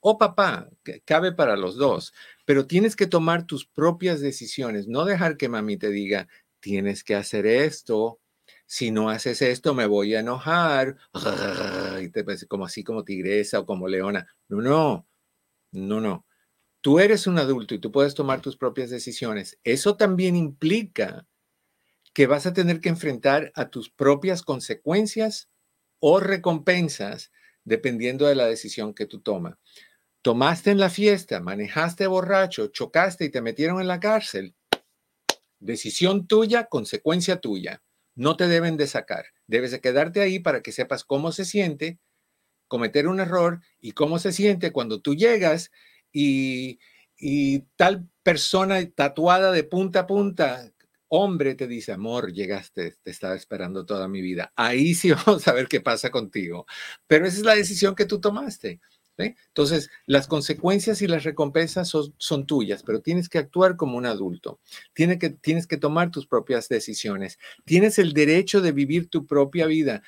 [0.00, 2.12] O papá, que cabe para los dos,
[2.44, 6.28] pero tienes que tomar tus propias decisiones, no dejar que mami te diga,
[6.60, 8.20] tienes que hacer esto,
[8.66, 10.96] si no haces esto me voy a enojar,
[12.02, 14.26] y te como así como tigresa o como leona.
[14.48, 15.06] No, no,
[15.72, 16.26] no, no.
[16.80, 21.26] tú eres un adulto y tú puedes tomar tus propias decisiones, eso también implica
[22.16, 25.50] que vas a tener que enfrentar a tus propias consecuencias
[26.00, 27.30] o recompensas
[27.62, 29.58] dependiendo de la decisión que tú tomas.
[30.22, 34.54] Tomaste en la fiesta, manejaste borracho, chocaste y te metieron en la cárcel.
[35.58, 37.82] Decisión tuya, consecuencia tuya.
[38.14, 39.26] No te deben de sacar.
[39.46, 41.98] Debes de quedarte ahí para que sepas cómo se siente
[42.66, 45.70] cometer un error y cómo se siente cuando tú llegas
[46.12, 46.78] y,
[47.18, 50.72] y tal persona tatuada de punta a punta
[51.08, 54.52] hombre te dice, amor, llegaste, te estaba esperando toda mi vida.
[54.56, 56.66] Ahí sí vamos a ver qué pasa contigo.
[57.06, 58.80] Pero esa es la decisión que tú tomaste.
[59.18, 64.60] Entonces, las consecuencias y las recompensas son, tuyas, pero tienes que actuar como un adulto.
[64.92, 67.38] Tienes que, tienes que tomar tus propias decisiones.
[67.64, 70.02] Tienes el derecho de vivir tu propia vida.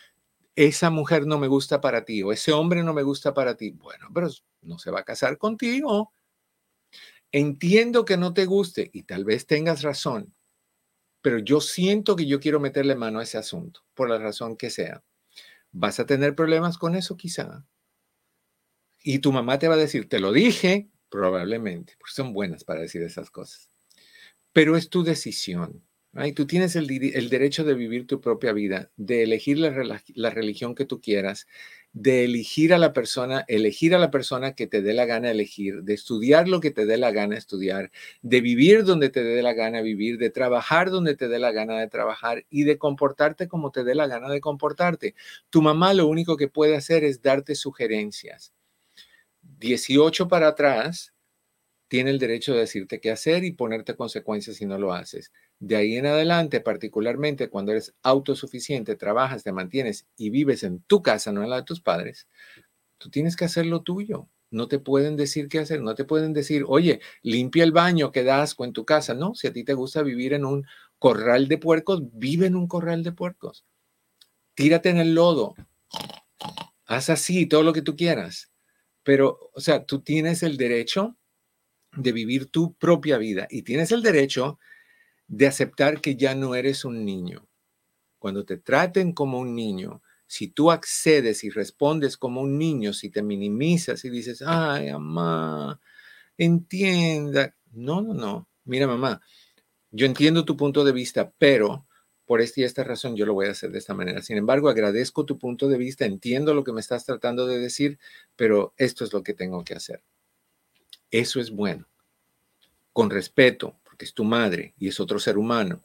[0.57, 3.71] Esa mujer no me gusta para ti o ese hombre no me gusta para ti.
[3.71, 4.29] Bueno, pero
[4.63, 6.13] no se va a casar contigo.
[7.33, 10.35] Entiendo que no te guste y tal vez tengas razón,
[11.29, 14.71] pero yo siento que yo quiero meterle mano a ese asunto, por la razón que
[14.71, 15.05] sea.
[15.73, 17.67] ¿Vas a tener problemas con eso quizá?
[19.03, 22.81] Y tu mamá te va a decir, te lo dije, probablemente, porque son buenas para
[22.81, 23.71] decir esas cosas.
[24.55, 25.85] Pero es tu decisión.
[26.15, 30.87] Y tú tienes el, derecho de vivir tu propia vida, de elegir la religión que
[30.87, 31.47] tú quieras,
[32.03, 35.83] de elegir a la persona, elegir a la persona que te dé la gana elegir,
[35.83, 37.91] de estudiar lo que te dé la gana estudiar,
[38.23, 41.81] de vivir donde te dé la gana vivir, de trabajar donde te dé la gana
[41.81, 45.17] de trabajar y de comportarte como te dé la gana de comportarte.
[45.51, 48.53] Tu mamá lo único que puede hacer es darte sugerencias.
[49.59, 51.13] 18 para atrás,
[51.89, 55.33] tiene el derecho de decirte qué hacer y ponerte consecuencias si no lo haces.
[55.61, 61.03] De ahí en adelante, particularmente cuando eres autosuficiente, trabajas, te mantienes y vives en tu
[61.03, 62.29] casa, no en la de tus padres,
[62.99, 64.29] tú tienes que hacer lo tuyo.
[64.51, 68.25] No te pueden decir qué hacer, no te pueden decir, oye, limpia el baño, que
[68.25, 69.13] da asco en tu casa.
[69.13, 70.67] No, si a ti te gusta vivir en un
[70.99, 73.67] corral de puercos, vive en un corral de puercos.
[74.55, 75.55] Tírate en el lodo.
[76.87, 78.51] Haz así todo lo que tú quieras.
[79.03, 81.17] Pero, o sea, tú tienes el derecho
[81.97, 84.59] de vivir tu propia vida y tienes el derecho
[85.29, 87.47] de aceptar que ya no eres un niño.
[88.19, 93.11] Cuando te traten como un niño, si tú accedes y respondes como un niño, si
[93.11, 95.81] te minimizas y dices, ay, mamá,
[96.37, 97.55] entienda.
[97.73, 98.49] No, no, no.
[98.65, 99.23] Mira, mamá,
[99.91, 101.87] yo entiendo tu punto de vista, pero
[102.27, 104.21] por esta y esta razón yo lo voy a hacer de esta manera.
[104.21, 107.99] Sin embargo, agradezco tu punto de vista, entiendo lo que me estás tratando de decir,
[108.37, 110.03] pero esto es lo que tengo que hacer.
[111.11, 111.89] Eso es bueno.
[112.93, 115.83] Con respeto, porque es tu madre y es otro ser humano.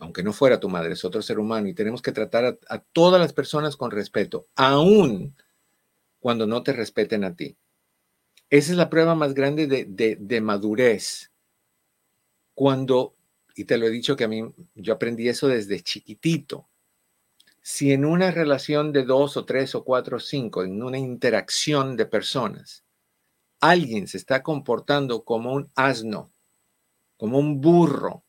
[0.00, 3.20] Aunque no fuera tu madre, es otro ser humano y tenemos que tratar a, todas
[3.20, 5.36] las personas con respeto, aún
[6.18, 7.56] cuando no te respeten a ti.
[8.50, 11.30] Esa es la prueba más grande de, de madurez.
[12.52, 13.14] Cuando,
[13.54, 14.42] y te lo he dicho que a mí,
[14.74, 16.66] yo aprendí eso desde chiquitito.
[17.62, 21.96] Si en una relación de dos o tres o cuatro o cinco, en una interacción
[21.96, 22.82] de personas,
[23.60, 26.33] alguien se está comportando como un asno,
[27.24, 28.22] como un burro,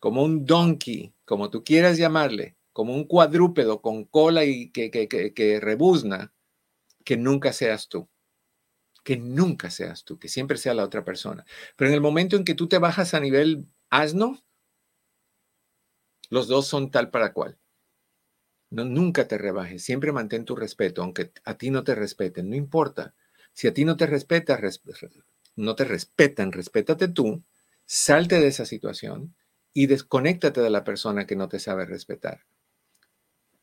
[0.00, 5.06] como un donkey, como tú quieras llamarle, como un cuadrúpedo con cola y que, que,
[5.08, 6.32] que, rebuzna,
[7.04, 8.08] que nunca seas tú.
[9.04, 11.44] Que nunca seas tú, que siempre sea la otra persona.
[11.76, 14.42] Pero en el momento en que tú te bajas a nivel asno,
[16.28, 17.56] los dos son tal para cual.
[18.70, 22.56] No, nunca te rebajes, siempre mantén tu respeto, aunque a ti no te respeten, no
[22.56, 23.14] importa.
[23.52, 24.58] Si a ti no te respeta,
[25.54, 27.44] no te respetan, respétate tú,
[27.88, 29.34] salte de esa situación
[29.72, 32.44] y desconéctate de la persona que no te sabe respetar.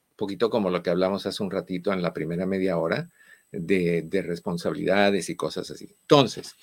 [0.09, 3.09] Un poquito como lo que hablamos hace un ratito en la primera media hora
[3.51, 5.95] de, de responsabilidades y cosas así.
[6.01, 6.55] Entonces,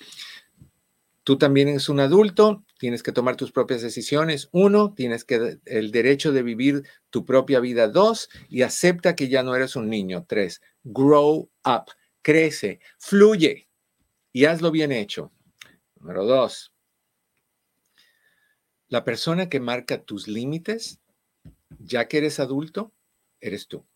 [1.25, 4.49] Tú también eres un adulto, tienes que tomar tus propias decisiones.
[4.51, 7.87] Uno, tienes que el derecho de vivir tu propia vida.
[7.87, 10.25] Dos, y acepta que ya no eres un niño.
[10.27, 11.85] Tres, grow up
[12.23, 13.69] crece, fluye
[14.31, 15.31] y hazlo bien hecho.
[15.99, 16.72] Número dos,
[18.93, 20.99] la persona que marca tus límites,
[21.79, 22.93] ya que eres adulto,
[23.41, 23.87] eres tú.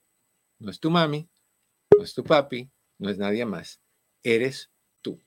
[0.58, 1.30] No es tu mami,
[1.96, 3.80] no es tu papi, no es nadie más.
[4.24, 4.72] Eres
[5.04, 5.22] tú.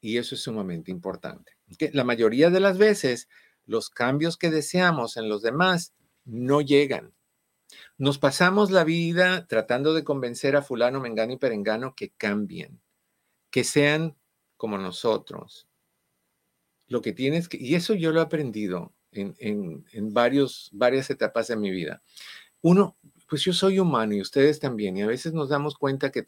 [0.00, 1.56] Y eso es sumamente importante.
[1.92, 3.28] La mayoría de las veces,
[3.64, 5.92] los cambios que deseamos en los demás
[6.24, 7.12] no llegan.
[7.98, 12.80] Nos pasamos la vida tratando de convencer a fulano, mengano y perengano que cambien,
[13.50, 14.16] que sean
[14.56, 15.66] como nosotros.
[16.86, 21.48] Lo que tienes que, y eso yo lo he aprendido en, en, varios, varias etapas
[21.48, 22.02] de mi vida.
[22.62, 22.96] Uno,
[23.28, 26.24] pues yo soy humano y ustedes también, y a veces nos damos cuenta que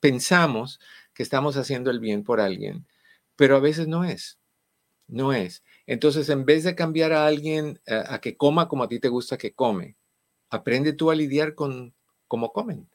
[0.00, 0.80] pensamos
[1.12, 2.86] que estamos haciendo el bien por alguien,
[3.36, 4.38] pero a veces no es.
[5.06, 5.62] No es.
[5.86, 9.08] Entonces, en vez de cambiar a alguien eh, a que coma como a ti te
[9.08, 9.96] gusta que come,
[10.48, 11.94] aprende tú a lidiar con
[12.28, 12.88] cómo comen.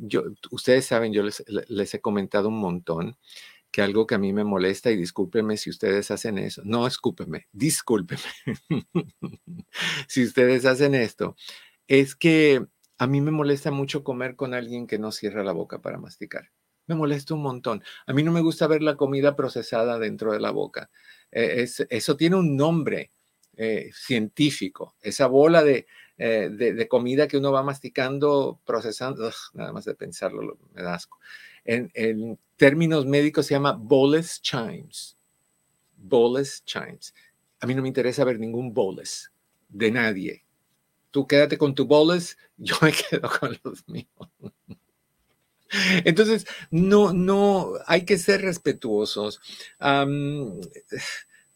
[0.00, 3.16] Yo, ustedes saben, yo les, les, he comentado un montón
[3.70, 7.46] que algo que a mí me molesta, y discúlpenme si ustedes hacen eso, no escúpeme,
[7.52, 8.22] discúlpeme
[10.08, 11.36] si ustedes hacen esto,
[11.86, 12.66] es que
[12.98, 16.50] a mí me molesta mucho comer con alguien que no cierra la boca para masticar.
[16.86, 17.82] Me molesta un montón.
[18.06, 20.90] A mí no me gusta ver la comida procesada dentro de la boca.
[21.30, 23.12] Eh, eso tiene un nombre
[23.56, 24.96] eh, científico.
[25.00, 25.86] Esa bola de,
[26.22, 31.18] eh, de, comida que uno va masticando, procesando, nada más de pensarlo me da asco.
[31.64, 35.16] En, términos médicos se llama bolus chimes.
[35.96, 37.14] Bolus chimes.
[37.58, 39.32] A mí no me interesa ver ningún bolus
[39.70, 40.44] de nadie.
[41.10, 44.06] Tú quédate con tu bolus, yo me quedo con los míos.
[46.04, 49.40] Entonces, no, no, hay que ser respetuosos.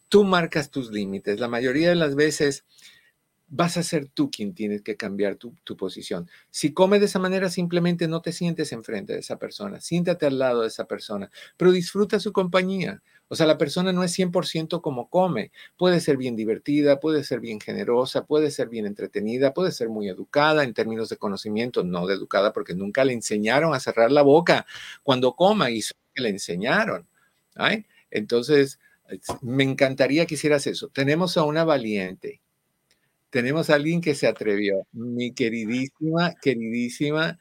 [0.09, 1.39] tú marcas tus límites.
[1.39, 2.65] La mayoría de las veces
[3.49, 6.29] vas a ser tú quien tienes que cambiar tu, posición.
[6.51, 10.39] Si come de esa manera, simplemente no te sientes enfrente de esa persona, siéntate al
[10.39, 13.03] lado de esa persona, pero disfruta su compañía.
[13.29, 15.51] O sea, la persona no es 100% como come.
[15.77, 20.09] Puede ser bien divertida, puede ser bien generosa, puede ser bien entretenida, puede ser muy
[20.09, 24.23] educada en términos de conocimiento, no de educada porque nunca le enseñaron a cerrar la
[24.23, 24.67] boca
[25.03, 25.81] cuando coma y
[26.17, 27.07] le enseñaron.
[28.11, 28.79] Entonces,
[29.43, 30.89] me encantaría que hicieras eso.
[30.89, 32.41] Tenemos a una valiente
[33.35, 34.87] tenemos a alguien que se atrevió.
[34.93, 37.37] Mi queridísima, queridísima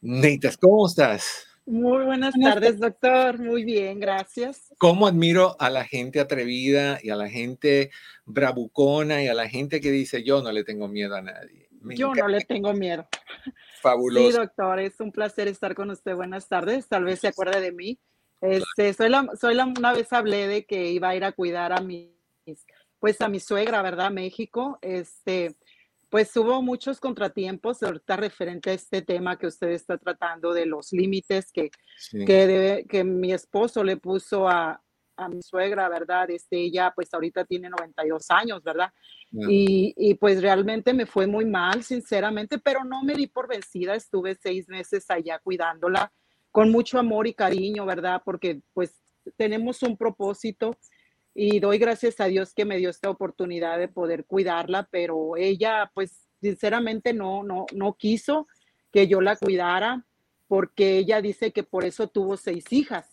[0.00, 1.46] Neitas, ¿cómo estás?
[1.64, 3.38] Muy buenas tardes, doctor.
[3.38, 4.74] Muy bien, gracias.
[4.78, 7.92] ¿Cómo admiro a la gente atrevida y a la gente
[8.24, 11.68] bravucona y a la gente que dice yo no le tengo miedo a nadie?
[11.96, 13.06] yo no le tengo miedo.
[13.80, 14.32] Fabuloso.
[14.32, 16.16] Sí, doctor, es un placer estar con usted.
[16.16, 16.88] Buenas tardes.
[16.88, 18.00] Tal vez se acuerde de mí.
[18.40, 21.72] Este, soy la, soy la, una vez hablé de que iba a ir a cuidar
[21.72, 22.08] a mis
[23.00, 24.10] pues a mi suegra, ¿verdad?
[24.10, 25.56] México, este,
[26.10, 30.92] pues hubo muchos contratiempos ahorita referente a este tema que usted está tratando de los
[30.92, 31.70] límites que,
[32.26, 34.82] que, que, mi esposo le puso a,
[35.16, 36.30] a, mi suegra, ¿verdad?
[36.30, 38.92] Este, ella pues ahorita tiene 92 años, ¿verdad?
[39.32, 43.94] Y, y, pues realmente me fue muy mal, sinceramente, pero no me di por vencida,
[43.94, 46.12] estuve seis meses allá cuidándola
[46.50, 48.22] con mucho amor y cariño, ¿verdad?
[48.24, 49.00] Porque pues
[49.36, 50.76] tenemos un propósito
[51.34, 55.90] y doy gracias a Dios que me dio esta oportunidad de poder cuidarla, pero ella
[55.94, 58.48] pues sinceramente no, no, no quiso
[58.92, 60.04] que yo la cuidara
[60.48, 63.06] porque ella dice que por eso tuvo seis hijas.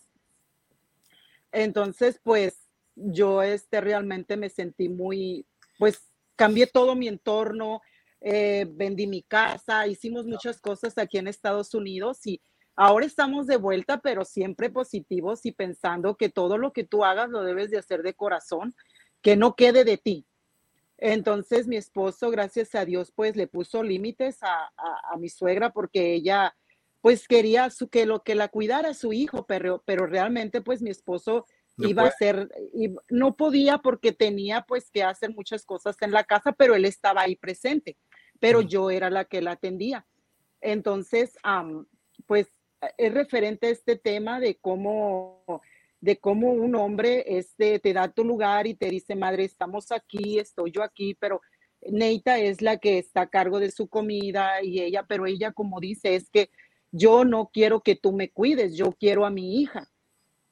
[1.52, 2.58] Entonces, pues
[2.96, 5.46] yo este, realmente me sentí muy,
[5.78, 7.80] pues cambié todo mi entorno,
[8.20, 12.40] eh, vendí mi casa, hicimos muchas cosas aquí en Estados Unidos y
[12.80, 17.28] Ahora estamos de vuelta, pero siempre positivos y pensando que todo lo que tú hagas
[17.28, 18.72] lo debes de hacer de corazón,
[19.20, 20.28] que no quede de ti.
[20.96, 24.70] Entonces mi esposo, gracias a Dios, pues le puso límites a,
[25.18, 26.56] mi suegra porque ella
[27.00, 30.90] pues quería su, que lo que la cuidara su hijo, pero, pero realmente pues mi
[30.90, 31.46] esposo
[31.78, 32.48] iba a ser,
[33.08, 37.22] no podía porque tenía pues que hacer muchas cosas en la casa, pero él estaba
[37.22, 37.98] ahí presente,
[38.38, 40.06] pero yo era la que la atendía.
[40.60, 41.36] Entonces,
[42.26, 42.52] pues
[42.96, 45.62] es referente a este tema de cómo,
[46.00, 50.38] de cómo un hombre este, te da tu lugar y te dice, madre, estamos aquí,
[50.38, 51.40] estoy yo aquí, pero
[51.82, 55.80] Neita es la que está a cargo de su comida y ella, pero ella como
[55.80, 56.50] dice, es que
[56.90, 59.88] yo no quiero que tú me cuides, yo quiero a mi hija.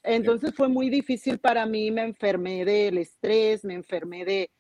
[0.02, 4.50] Entonces fue muy difícil para mí, me enfermé del estrés, me enfermé de,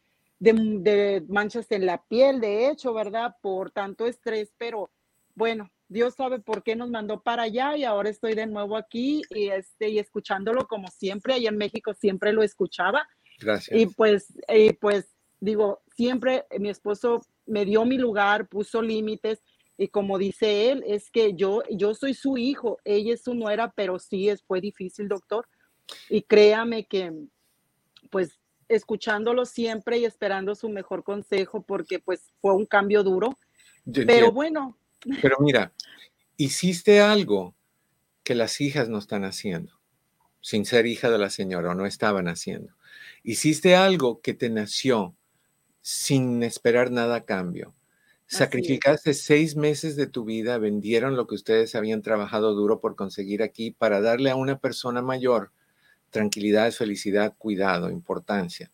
[0.40, 3.36] de, de manchas en la piel, de hecho, ¿verdad?
[3.40, 4.90] Por tanto estrés, pero
[5.36, 9.22] bueno, Dios sabe por qué nos mandó para allá y ahora estoy de nuevo aquí
[9.30, 11.34] y, este, y escuchándolo como siempre.
[11.34, 13.06] Allá en México siempre lo escuchaba.
[13.38, 13.78] Gracias.
[13.78, 19.40] Y pues, y pues digo, siempre mi esposo me dio mi lugar, puso límites
[19.78, 23.72] y como dice él, es que yo, yo soy su hijo, ella es su nuera,
[23.76, 25.46] pero sí es, fue difícil, doctor.
[26.08, 27.12] Y créame que,
[28.10, 33.38] pues, escuchándolo siempre y esperando su mejor consejo, porque pues fue un cambio duro.
[34.06, 34.76] pero bueno,
[35.22, 35.72] pero mira,
[36.36, 37.54] hiciste algo
[38.22, 39.80] que las hijas no están haciendo,
[40.40, 42.74] sin ser hija de la señora o no estaban haciendo.
[43.22, 45.14] Hiciste algo que te nació
[45.80, 47.74] sin esperar nada a cambio.
[48.26, 53.42] Sacrificaste seis meses de tu vida, vendieron lo que ustedes habían trabajado duro por conseguir
[53.42, 55.52] aquí para darle a una persona mayor
[56.10, 58.72] tranquilidad, felicidad, cuidado, importancia.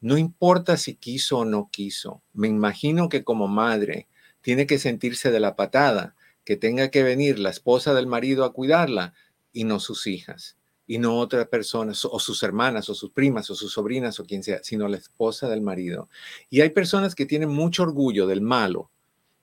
[0.00, 2.22] No importa si quiso o no quiso.
[2.32, 4.06] Me imagino que como madre
[4.46, 8.52] tiene que sentirse de la patada, que tenga que venir la esposa del marido a
[8.52, 9.12] cuidarla
[9.52, 10.56] y no sus hijas.
[10.86, 14.44] y no otra persona, o sus hermanas, o sus primas, o sus sobrinas, o quien
[14.44, 16.08] sea, sino la esposa del marido.
[16.48, 18.92] Y hay personas que tienen mucho orgullo del malo,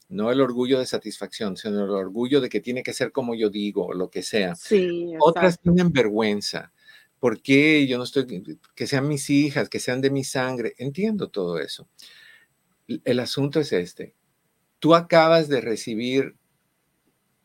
[0.08, 3.50] no el orgullo de satisfacción, sino el orgullo de que tiene que ser como yo
[3.50, 4.56] digo, o lo que sea.
[4.56, 6.72] Sí, Otras tienen vergüenza.
[7.20, 10.76] ¿Por qué yo no estoy, que sean mis hijas, que sean de mi sangre?
[10.78, 11.90] Entiendo todo eso.
[12.88, 14.16] El asunto es este.
[14.84, 16.36] Tú acabas de recibir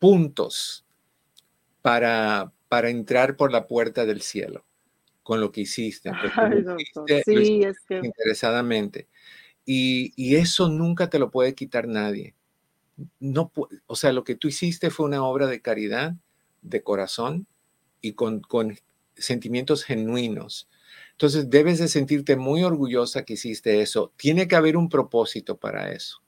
[0.01, 0.85] puntos
[1.83, 4.67] para, para entrar por la puerta del cielo
[5.23, 6.11] con lo que hiciste.
[7.25, 8.01] sí, es que...
[8.03, 9.07] Interesadamente.
[9.65, 12.35] Y, y, eso nunca te lo puede quitar nadie.
[13.21, 13.53] No,
[13.87, 16.17] o sea, lo que tú hiciste fue una obra de caridad,
[16.63, 17.47] de corazón
[18.01, 18.77] y con, con
[19.15, 20.69] sentimientos genuinos.
[21.13, 24.13] Entonces debes de sentirte muy orgullosa que hiciste eso.
[24.17, 26.21] Tiene que haber un propósito para eso.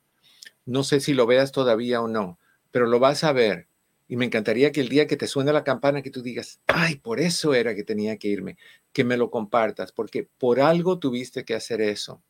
[0.67, 2.39] No sé si lo veas todavía o no,
[2.71, 3.67] pero lo vas a ver.
[4.09, 6.97] Y me encantaría que el día que te suene la campana, que tú digas, ay,
[6.97, 8.59] por eso era que tenía que irme,
[8.93, 12.23] que me lo compartas, porque por algo tuviste que hacer eso.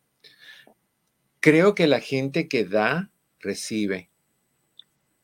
[1.41, 4.11] Creo que la gente que da, recibe.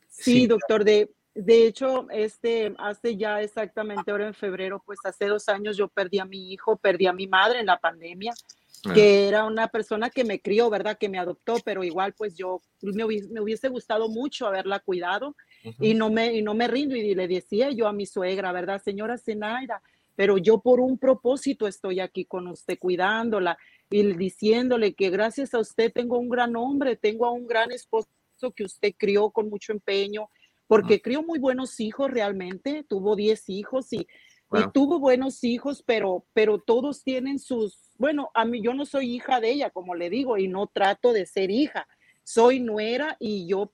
[0.09, 5.47] Sí, doctor, de, de hecho, este, hace ya exactamente ahora en febrero, pues hace dos
[5.49, 8.33] años yo perdí a mi hijo, perdí a mi madre en la pandemia,
[8.93, 10.97] que era una persona que me crió, ¿verdad?
[10.97, 15.35] Que me adoptó, pero igual pues yo me hubiese, gustado mucho haberla cuidado
[15.79, 18.81] y, no me, y no me rindo y le decía yo a mi suegra, ¿verdad?
[18.81, 19.81] Señora Zenaida,
[20.15, 23.57] pero yo por un propósito estoy aquí con usted cuidándola
[23.89, 28.07] y diciéndole que gracias a usted tengo un gran hombre, tengo a un gran esposo
[28.55, 30.29] que usted crió con mucho empeño,
[30.67, 34.07] porque crió muy buenos hijos realmente, tuvo 10 hijos y,
[34.73, 39.39] tuvo buenos hijos, pero, pero todos tienen sus, bueno, a mí yo no soy hija
[39.39, 41.87] de ella, como le digo, y no trato de ser hija,
[42.23, 43.71] soy nuera y yo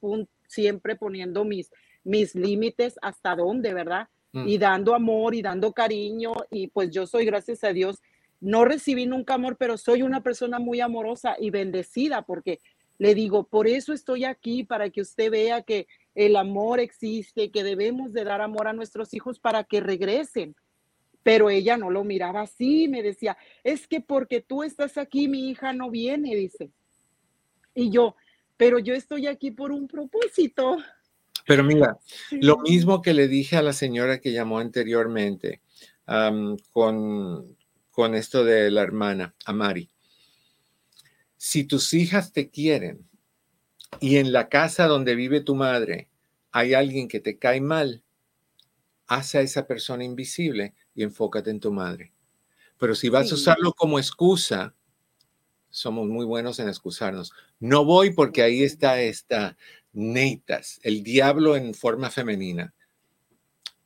[0.48, 1.72] siempre poniendo mis,
[2.04, 4.08] mis límites hasta dónde, ¿verdad?
[4.32, 4.48] Mm.
[4.48, 8.02] Y dando amor y dando cariño y pues yo soy, gracias a Dios,
[8.40, 12.60] no recibí nunca amor, pero soy una persona muy amorosa y bendecida porque
[13.00, 17.64] le digo, por eso estoy aquí, para que usted vea que el amor existe, que
[17.64, 20.56] debemos de dar amor a nuestros hijos para que regresen.
[21.24, 25.50] Pero ella no lo miraba así, me decía, es que porque tú estás aquí, mi
[25.50, 26.70] hija no viene, dice.
[27.74, 28.16] Y yo,
[28.58, 30.78] pero yo estoy aquí por un propósito.
[31.46, 31.98] Pero mira,
[32.32, 35.62] lo mismo que le dije a la señora que llamó anteriormente
[36.72, 37.58] con,
[37.92, 39.90] con esto de la hermana, a Mari.
[41.38, 43.08] Si tus hijas te quieren,
[44.00, 46.10] y en la casa donde vive tu madre
[46.52, 48.04] hay alguien que te cae mal,
[49.08, 52.12] haz a esa persona invisible y enfócate en tu madre.
[52.78, 54.74] Pero si vas a usarlo como excusa,
[55.70, 57.32] somos muy buenos en excusarnos.
[57.60, 59.58] No voy porque ahí está esta
[59.94, 62.74] neitas, el diablo en forma femenina.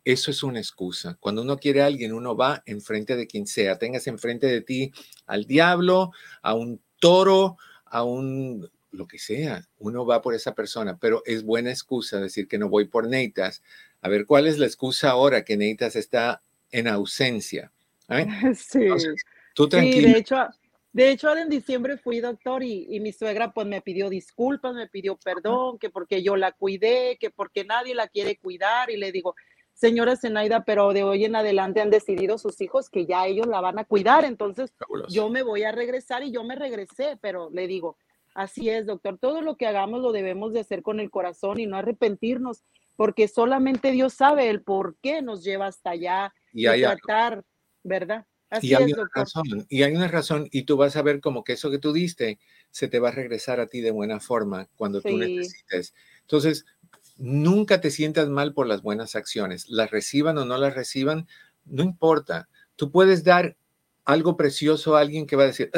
[0.04, 1.18] Eso es una excusa.
[1.20, 3.78] Cuando uno quiere a alguien, uno va enfrente de quien sea.
[3.78, 4.92] Tengas enfrente de ti
[5.26, 10.98] al diablo, a un toro, a un lo que sea, uno va por esa persona,
[10.98, 13.62] pero es buena excusa decir que no voy por Neitas.
[14.02, 16.42] A ver, ¿cuál es la excusa ahora que Neitas está
[16.72, 17.72] en ausencia?
[18.56, 18.88] Sí.
[19.54, 20.10] tú tranquilo.
[20.10, 20.38] de hecho,
[20.94, 24.88] de hecho, en diciembre fui doctor y, y, mi suegra pues me pidió disculpas, me
[24.88, 29.12] pidió perdón, que porque yo la cuidé, que porque nadie la quiere cuidar y le
[29.12, 29.36] digo,
[29.74, 33.62] señora Zenaida, pero de hoy en adelante han decidido sus hijos que ya ellos la
[33.62, 34.74] van a cuidar, entonces
[35.10, 37.98] yo me voy a regresar y yo me regresé, pero le digo,
[38.38, 39.18] Así es, doctor.
[39.18, 42.64] Todo lo que hagamos lo debemos de hacer con el corazón y no arrepentirnos,
[42.96, 47.44] porque solamente Dios sabe el por qué nos lleva hasta allá y, hay tratar,
[47.84, 48.26] ¿verdad?
[48.50, 51.44] Así y hay una razón, y hay una razón, y tú vas a ver como
[51.44, 52.40] que eso que tú diste
[52.72, 55.94] se te va a regresar a ti de buena forma cuando tú necesites.
[56.22, 56.66] Entonces,
[57.18, 61.28] nunca te sientas mal por las buenas acciones, las reciban o no las reciban,
[61.66, 62.48] no importa.
[62.76, 63.58] Tú puedes dar
[64.06, 65.70] algo precioso a alguien que va a decir,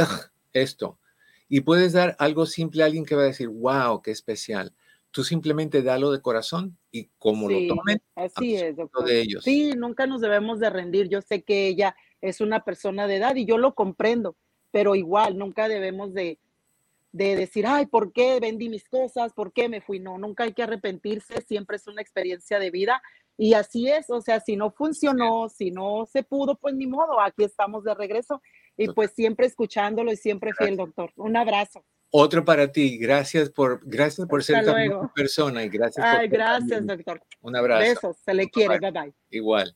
[0.53, 0.99] esto,
[1.47, 4.73] y puedes dar algo simple a alguien que va a decir, wow, qué especial.
[5.11, 9.43] Tú simplemente dalo de corazón y como lo tomen, así es, de ellos.
[9.43, 11.09] Sí, nunca nos debemos de rendir.
[11.09, 14.35] Yo sé que ella es una persona de edad y yo lo comprendo,
[14.71, 16.37] pero igual nunca debemos de,
[17.11, 19.33] de decir, ay, ¿por qué vendí mis cosas?
[19.33, 19.99] ¿Por qué me fui?
[19.99, 23.01] No, nunca hay que arrepentirse, siempre es una experiencia de vida
[23.41, 27.21] y así es, o sea, si no funcionó, si no se pudo, pues ni modo,
[27.21, 28.41] aquí estamos de regreso
[28.75, 31.13] y pues siempre escuchándolo y siempre fiel, doctor.
[31.15, 31.85] Un abrazo.
[32.11, 32.97] Otro para ti.
[32.97, 37.21] Gracias por, gracias por ser tan buena persona y gracias Ay, gracias, doctor.
[37.41, 37.81] Un abrazo.
[37.81, 38.79] Besos, se le quiere.
[38.79, 39.13] Bye bye.
[39.29, 39.75] Igual.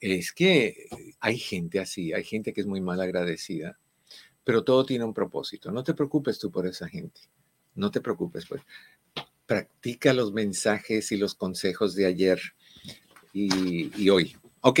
[0.00, 0.88] Es que
[1.20, 3.78] hay gente así, hay gente que es muy mal agradecida,
[4.42, 5.70] pero todo tiene un propósito.
[5.70, 7.20] No te preocupes tú por esa gente.
[7.74, 8.62] No te preocupes, pues.
[9.46, 12.40] Practica los mensajes y los consejos de ayer
[13.32, 14.36] y, y hoy.
[14.62, 14.80] Ok.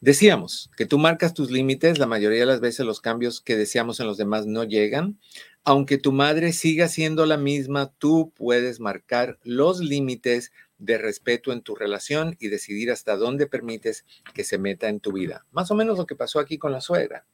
[0.00, 4.00] Decíamos que tú marcas tus límites, la mayoría de las veces los cambios que deseamos
[4.00, 5.18] en los demás no llegan.
[5.62, 11.60] Aunque tu madre siga siendo la misma, tú puedes marcar los límites de respeto en
[11.60, 15.46] tu relación y decidir hasta dónde permites que se meta en tu vida.
[15.52, 17.26] Más o menos lo que pasó aquí con la suegra.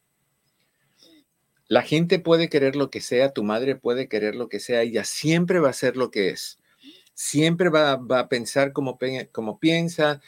[1.69, 5.05] La gente puede querer lo que sea, tu madre puede querer lo que sea, ella
[5.05, 6.59] siempre va a ser lo que es.
[7.14, 8.99] Siempre va, a pensar como,
[9.59, 10.21] piensa,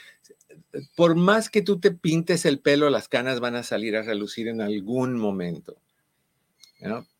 [0.97, 4.49] por más que tú te pintes el pelo, las canas van a salir a relucir
[4.49, 5.77] en algún momento.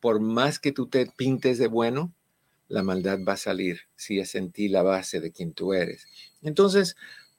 [0.01, 2.13] Por más que tú te pintes de bueno,
[2.69, 6.07] la maldad va a salir si es en ti la base de quien tú eres.
[6.43, 6.97] Entonces,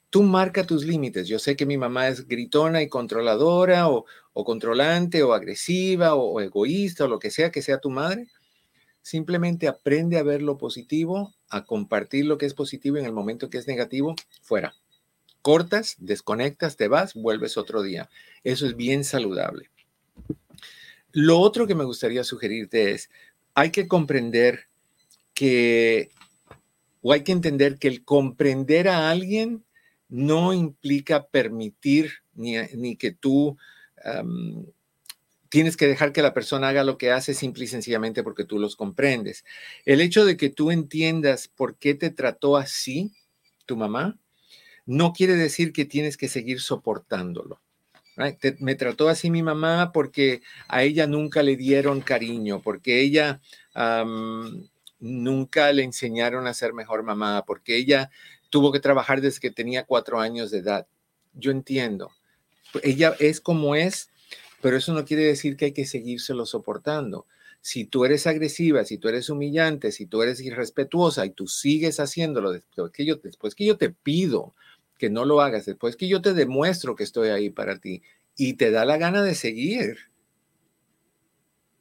[0.09, 1.27] tú marca tus límites.
[1.27, 7.05] Yo sé que mi mamá es gritona y controladora o, controlante o agresiva o, egoísta
[7.05, 8.27] o lo que sea que sea tu madre.
[9.01, 13.49] Simplemente aprende a ver lo positivo, a compartir lo que es positivo en el momento
[13.49, 14.73] que es negativo, fuera
[15.41, 18.09] cortas, desconectas, te vas, vuelves otro día.
[18.43, 19.69] Eso es bien saludable.
[21.11, 23.09] Lo otro que me gustaría sugerirte es,
[23.53, 24.67] hay que comprender
[25.33, 26.11] que,
[27.01, 29.63] o hay que entender que el comprender a alguien
[30.07, 33.57] no implica permitir ni, que tú
[35.49, 38.59] tienes que dejar que la persona haga lo que hace simple y sencillamente porque tú
[38.59, 39.45] los comprendes.
[39.85, 43.11] El hecho de que tú entiendas por qué te trató así
[43.65, 44.17] tu mamá,
[44.89, 47.61] no quiere decir que tienes que seguir soportándolo.
[48.57, 53.39] me trató así mi mamá porque a ella nunca le dieron cariño, porque ella
[54.99, 58.09] nunca le enseñaron a ser mejor mamá, porque ella
[58.49, 60.87] tuvo que trabajar desde que tenía cuatro años de edad.
[61.35, 62.09] Yo entiendo.
[62.81, 64.09] Ella es como es,
[64.59, 67.27] pero eso no quiere decir que hay que seguírselo soportando.
[67.61, 71.99] Si tú eres agresiva, si tú eres humillante, si tú eres irrespetuosa y tú sigues
[71.99, 74.55] haciéndolo después que yo, después que yo te pido
[74.99, 78.03] que no lo hagas después que yo te demuestro que estoy ahí para ti
[78.35, 79.97] y te da la gana de seguir.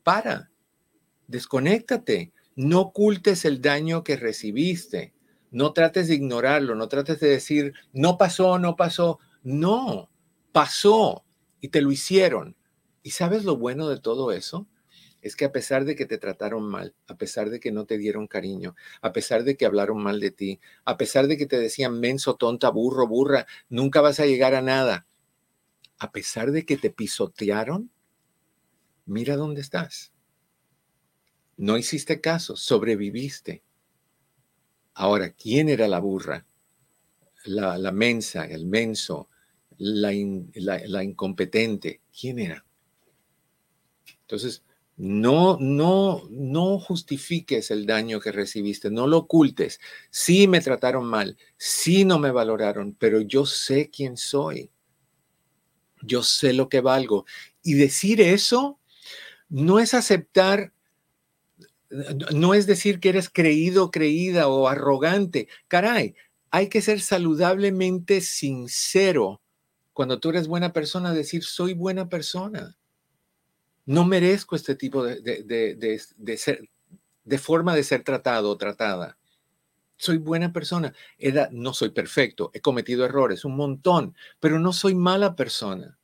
[0.05, 0.51] Para,
[1.27, 5.13] desconéctate, no ocultes el daño que recibiste,
[5.51, 10.11] no trates de ignorarlo, no trates de decir, no pasó, no pasó, no,
[10.53, 11.25] pasó
[11.61, 12.57] y te lo hicieron.
[13.03, 14.69] ¿Y sabes lo bueno de todo eso?
[15.21, 17.99] Es que a pesar de que te trataron mal, a pesar de que no te
[17.99, 21.59] dieron cariño, a pesar de que hablaron mal de ti, a pesar de que te
[21.59, 25.07] decían menso, tonta, burro, burra, nunca vas a llegar a nada,
[25.99, 27.91] a pesar de que te pisotearon,
[29.07, 30.13] mira dónde estás.
[31.57, 33.63] No hiciste caso, sobreviviste.
[34.95, 36.47] Ahora, ¿quién era la burra?
[37.45, 39.29] La, la mensa, el menso,
[39.79, 40.13] la,
[40.87, 42.01] la incompetente.
[42.19, 42.65] ¿Quién era?
[44.21, 44.63] Entonces,
[44.99, 49.79] no, no, no justifiques el daño que recibiste, no lo ocultes.
[50.11, 54.73] Sí me trataron mal, sí no me valoraron, pero yo sé quién soy.
[56.03, 57.27] Yo sé lo que valgo.
[57.63, 58.81] Y decir eso
[59.49, 60.73] no es aceptar,
[62.35, 65.47] no es decir que eres creído, creída o arrogante.
[65.69, 66.17] Caray,
[66.51, 69.41] hay que ser saludablemente sincero.
[69.93, 72.77] Cuando tú eres buena persona, decir, soy buena persona
[73.89, 76.69] no merezco este tipo de, de, ser,
[77.25, 79.17] de forma de ser tratado o tratada.
[79.97, 80.93] Soy buena persona.
[81.53, 85.99] no soy perfecto, he cometido errores, un montón, pero no soy mala persona.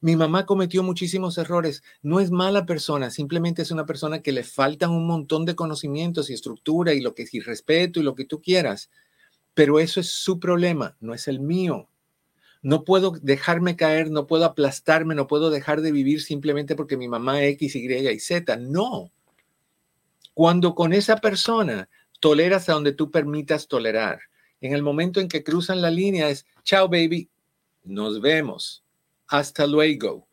[0.00, 1.82] Mi mamá cometió muchísimos errores.
[2.00, 6.30] No es mala persona, simplemente es una persona que le faltan un montón de conocimientos
[6.30, 8.90] y estructura y lo que y respeto y lo que tú quieras.
[9.52, 11.89] Pero eso es su problema, no es el mío.
[12.62, 17.08] No puedo dejarme caer, no puedo aplastarme, no puedo dejar de vivir simplemente porque mi
[17.08, 18.56] mamá X, Y y Z.
[18.56, 19.10] No.
[20.34, 21.88] Cuando con esa persona
[22.20, 24.20] toleras a donde tú permitas tolerar,
[24.60, 27.30] en el momento en que cruzan la línea es, chao baby,
[27.82, 28.84] nos vemos,
[29.26, 30.28] hasta luego.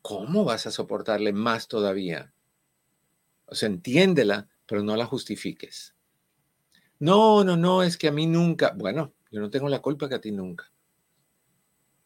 [0.00, 2.32] ¿Cómo vas a soportarle más todavía?
[3.46, 5.94] O sea, entiéndela, pero no la justifiques.
[6.98, 10.16] No, no, no, es que a mí nunca, bueno, yo no tengo la culpa que
[10.16, 10.71] a ti nunca.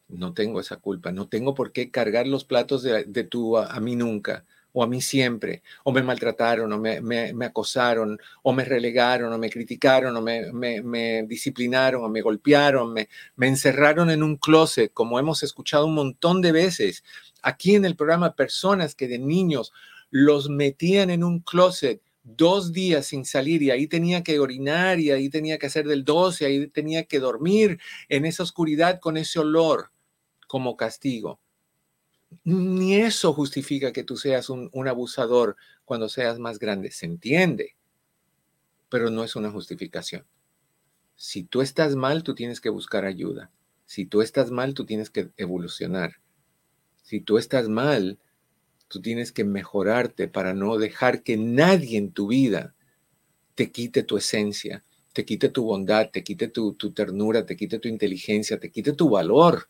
[0.08, 3.80] No tengo esa culpa, no tengo por qué cargar los platos de, de tú a,
[3.80, 8.64] mí nunca, o a mí siempre, o me maltrataron, o me, me, acosaron, o me
[8.64, 14.22] relegaron, o me criticaron, o me, me disciplinaron, o me golpearon, me, me encerraron en
[14.22, 17.02] un closet, como hemos escuchado un montón de veces.
[17.42, 19.72] Aquí en el programa, personas que de niños
[20.10, 25.10] los metían en un closet dos días sin salir y ahí tenía que orinar y
[25.12, 29.16] ahí tenía que hacer del 12, y ahí tenía que dormir en esa oscuridad con
[29.16, 29.90] ese olor
[30.46, 31.40] como castigo.
[32.44, 36.90] Ni eso justifica que tú seas un, abusador cuando seas más grande.
[36.90, 37.76] Se entiende,
[38.88, 40.26] pero no es una justificación.
[41.14, 43.50] Si tú estás mal, tú tienes que buscar ayuda.
[43.86, 46.16] Si tú estás mal, tú tienes que evolucionar.
[47.02, 48.18] Si tú estás mal,
[48.88, 52.74] tú tienes que mejorarte para no dejar que nadie en tu vida
[53.54, 57.88] te quite tu esencia, te quite tu bondad, te quite tu, ternura, te quite tu
[57.88, 59.68] inteligencia, te quite tu valor.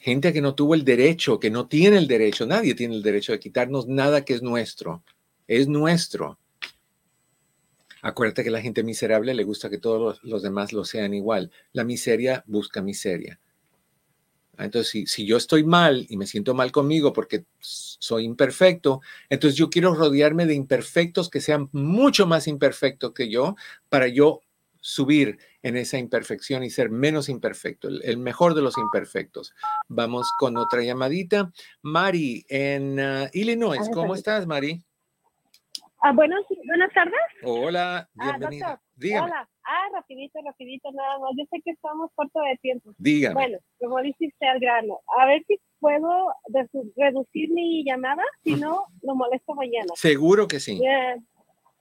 [0.00, 3.32] Gente que no tuvo el derecho, que no tiene el derecho, nadie tiene el derecho
[3.32, 5.04] de quitarnos nada que es nuestro.
[5.46, 6.38] Es nuestro.
[8.00, 11.50] Acuérdate que la gente miserable le gusta que todos los, demás lo sean igual.
[11.74, 13.38] La miseria busca miseria.
[14.56, 19.68] Entonces, si, yo estoy mal y me siento mal conmigo porque soy imperfecto, entonces yo
[19.68, 23.54] quiero rodearme de imperfectos que sean mucho más imperfectos que yo
[23.90, 24.40] para yo
[24.80, 29.54] subir en esa imperfección y ser menos imperfecto, el, mejor de los imperfectos.
[29.88, 31.52] Vamos con otra llamadita.
[31.82, 34.82] Mari, en uh, Illinois, ¿cómo estás, Mari?
[36.02, 37.20] Ah, buenas tardes.
[37.42, 38.80] Hola, ah, bienvenida.
[39.22, 39.48] Hola.
[39.64, 41.30] Ah, rapidito, rapidito, nada más.
[41.38, 42.92] Yo sé que estamos corto de tiempo.
[42.98, 43.34] Dígame.
[43.34, 46.28] Bueno, como dijiste al grano, a ver si puedo
[46.96, 49.92] reducir mi llamada, si no, lo molesto mañana.
[49.94, 50.80] Seguro que sí.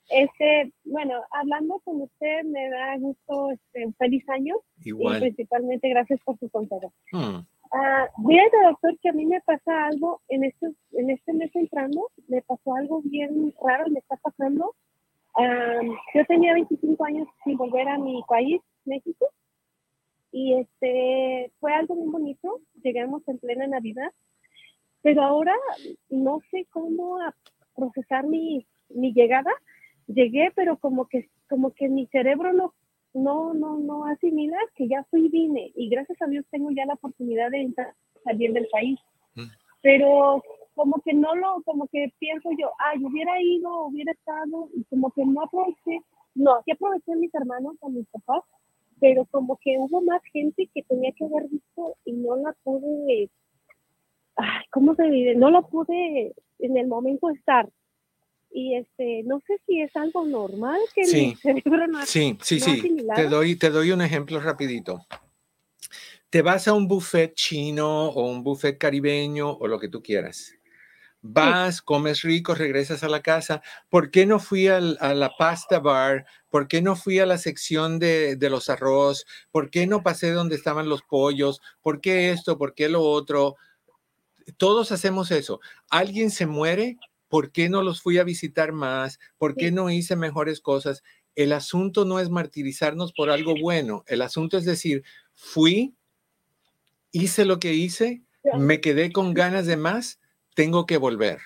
[0.10, 4.56] Este, bueno, hablando con usted me da gusto, este, feliz año.
[4.84, 5.18] Igual.
[5.18, 6.94] Y principalmente gracias por su consejo.
[7.12, 7.40] Hmm.
[7.72, 8.32] Uh,
[8.64, 12.74] doctor, que a mí me pasa algo en este, en este mes entrando, me pasó
[12.74, 14.76] algo bien raro, me está pasando.
[16.16, 19.28] yo tenía 25 años sin volver a mi país, México,
[20.32, 22.60] y este fue algo muy bonito.
[22.84, 24.12] Llegamos en plena Navidad,
[25.02, 25.56] pero ahora
[26.10, 27.20] no sé cómo
[27.76, 29.52] procesar mi, mi llegada.
[30.10, 32.74] Llegué, pero como que, como que mi cerebro no
[33.14, 36.86] no, no, no asimila que ya fui y vine y gracias a Dios tengo ya
[36.86, 37.74] la oportunidad de
[38.24, 39.00] salir del país.
[39.36, 39.46] Mm.
[39.82, 40.44] Pero
[40.76, 45.12] como que no lo, como que pienso yo, ay, hubiera ido, hubiera estado, y como
[45.12, 46.02] que no aproveché,
[46.36, 48.44] no, sí aproveché a mis hermanos, a mis papás,
[49.00, 53.30] pero como que hubo más gente que tenía que haber visto y no la pude,
[54.36, 55.36] ay, ¿cómo se dice?
[55.36, 57.68] No la pude en el momento estar
[58.52, 61.38] y este no sé si es algo normal que sí,
[62.06, 62.98] sí sí sí.
[63.16, 65.06] Te doy te doy un ejemplo rapidito.
[66.30, 70.54] Te vas a un buffet chino o un buffet caribeño o lo que tú quieras.
[71.22, 73.62] Vas comes rico regresas a la casa.
[73.90, 78.00] ¿por qué no fui a la pasta bar ¿por qué no fui a la sección
[78.00, 82.58] de, de los arroz ¿por qué no pasé donde estaban los pollos ¿por qué esto
[82.58, 83.58] ¿por qué lo otro
[84.58, 85.60] todos hacemos eso.
[85.90, 86.98] Alguien se muere
[87.30, 89.20] ¿Por qué no los fui a visitar más?
[89.38, 91.04] ¿Por qué no hice mejores cosas?
[91.36, 94.04] El asunto no es martirizarnos por algo bueno.
[94.08, 95.04] El asunto es decir,
[95.34, 95.96] fui,
[97.12, 98.24] hice lo que hice,
[98.58, 100.20] me quedé con ganas de más,
[100.56, 101.40] tengo que volver.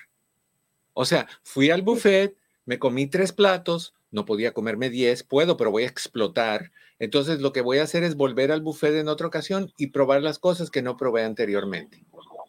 [0.94, 5.70] O sea, fui al buffet, me comí tres platos, no podía comerme diez, puedo, pero
[5.70, 6.72] voy a explotar.
[6.98, 10.22] Entonces lo que voy a hacer es volver al buffet en otra ocasión y probar
[10.22, 12.06] las cosas que no probé anteriormente.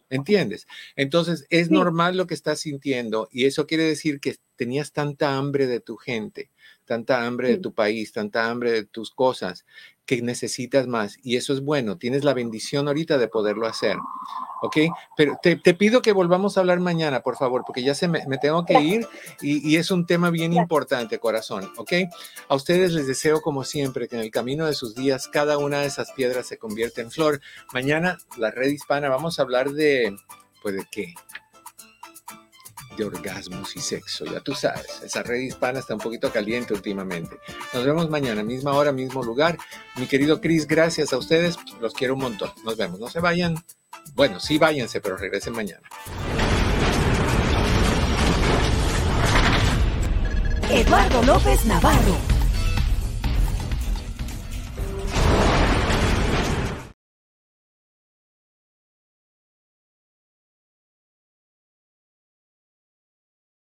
[0.10, 0.68] ¿Entiendes?
[0.95, 5.66] Entonces, es normal lo que estás sintiendo y eso quiere decir que tenías tanta hambre
[5.66, 6.51] de tu gente,
[6.86, 9.66] tanta hambre de tu país, tanta hambre de tus cosas,
[10.06, 11.18] que necesitas más.
[11.24, 11.97] Y eso es bueno.
[11.97, 13.97] Tienes la bendición ahorita de poderlo hacer.
[14.62, 14.78] ¿Ok?
[15.18, 18.66] Pero te, pido que volvamos a hablar mañana, por favor, porque ya se me, tengo
[18.66, 19.08] que ir
[19.41, 21.72] y, es un tema bien importante, corazón.
[21.78, 21.93] ¿Ok?
[22.47, 25.82] A ustedes les deseo, como siempre, que en el camino de sus días cada una
[25.82, 27.41] de esas piedras se convierta en flor.
[27.74, 30.16] Mañana, la red hispana, vamos a hablar de,
[30.62, 31.14] pues, ¿de qué?
[32.97, 34.25] De orgasmos y sexo.
[34.25, 37.37] Ya tú sabes, esa red hispana está un poquito caliente últimamente.
[37.73, 39.57] Nos vemos mañana, misma hora, mismo lugar.
[39.97, 41.57] Mi querido Chris, gracias a ustedes.
[41.79, 42.51] Los quiero un montón.
[42.63, 42.99] Nos vemos.
[42.99, 43.55] No se vayan.
[44.13, 45.87] Bueno, sí váyanse, pero regresen mañana.
[50.69, 52.34] Eduardo López Navarro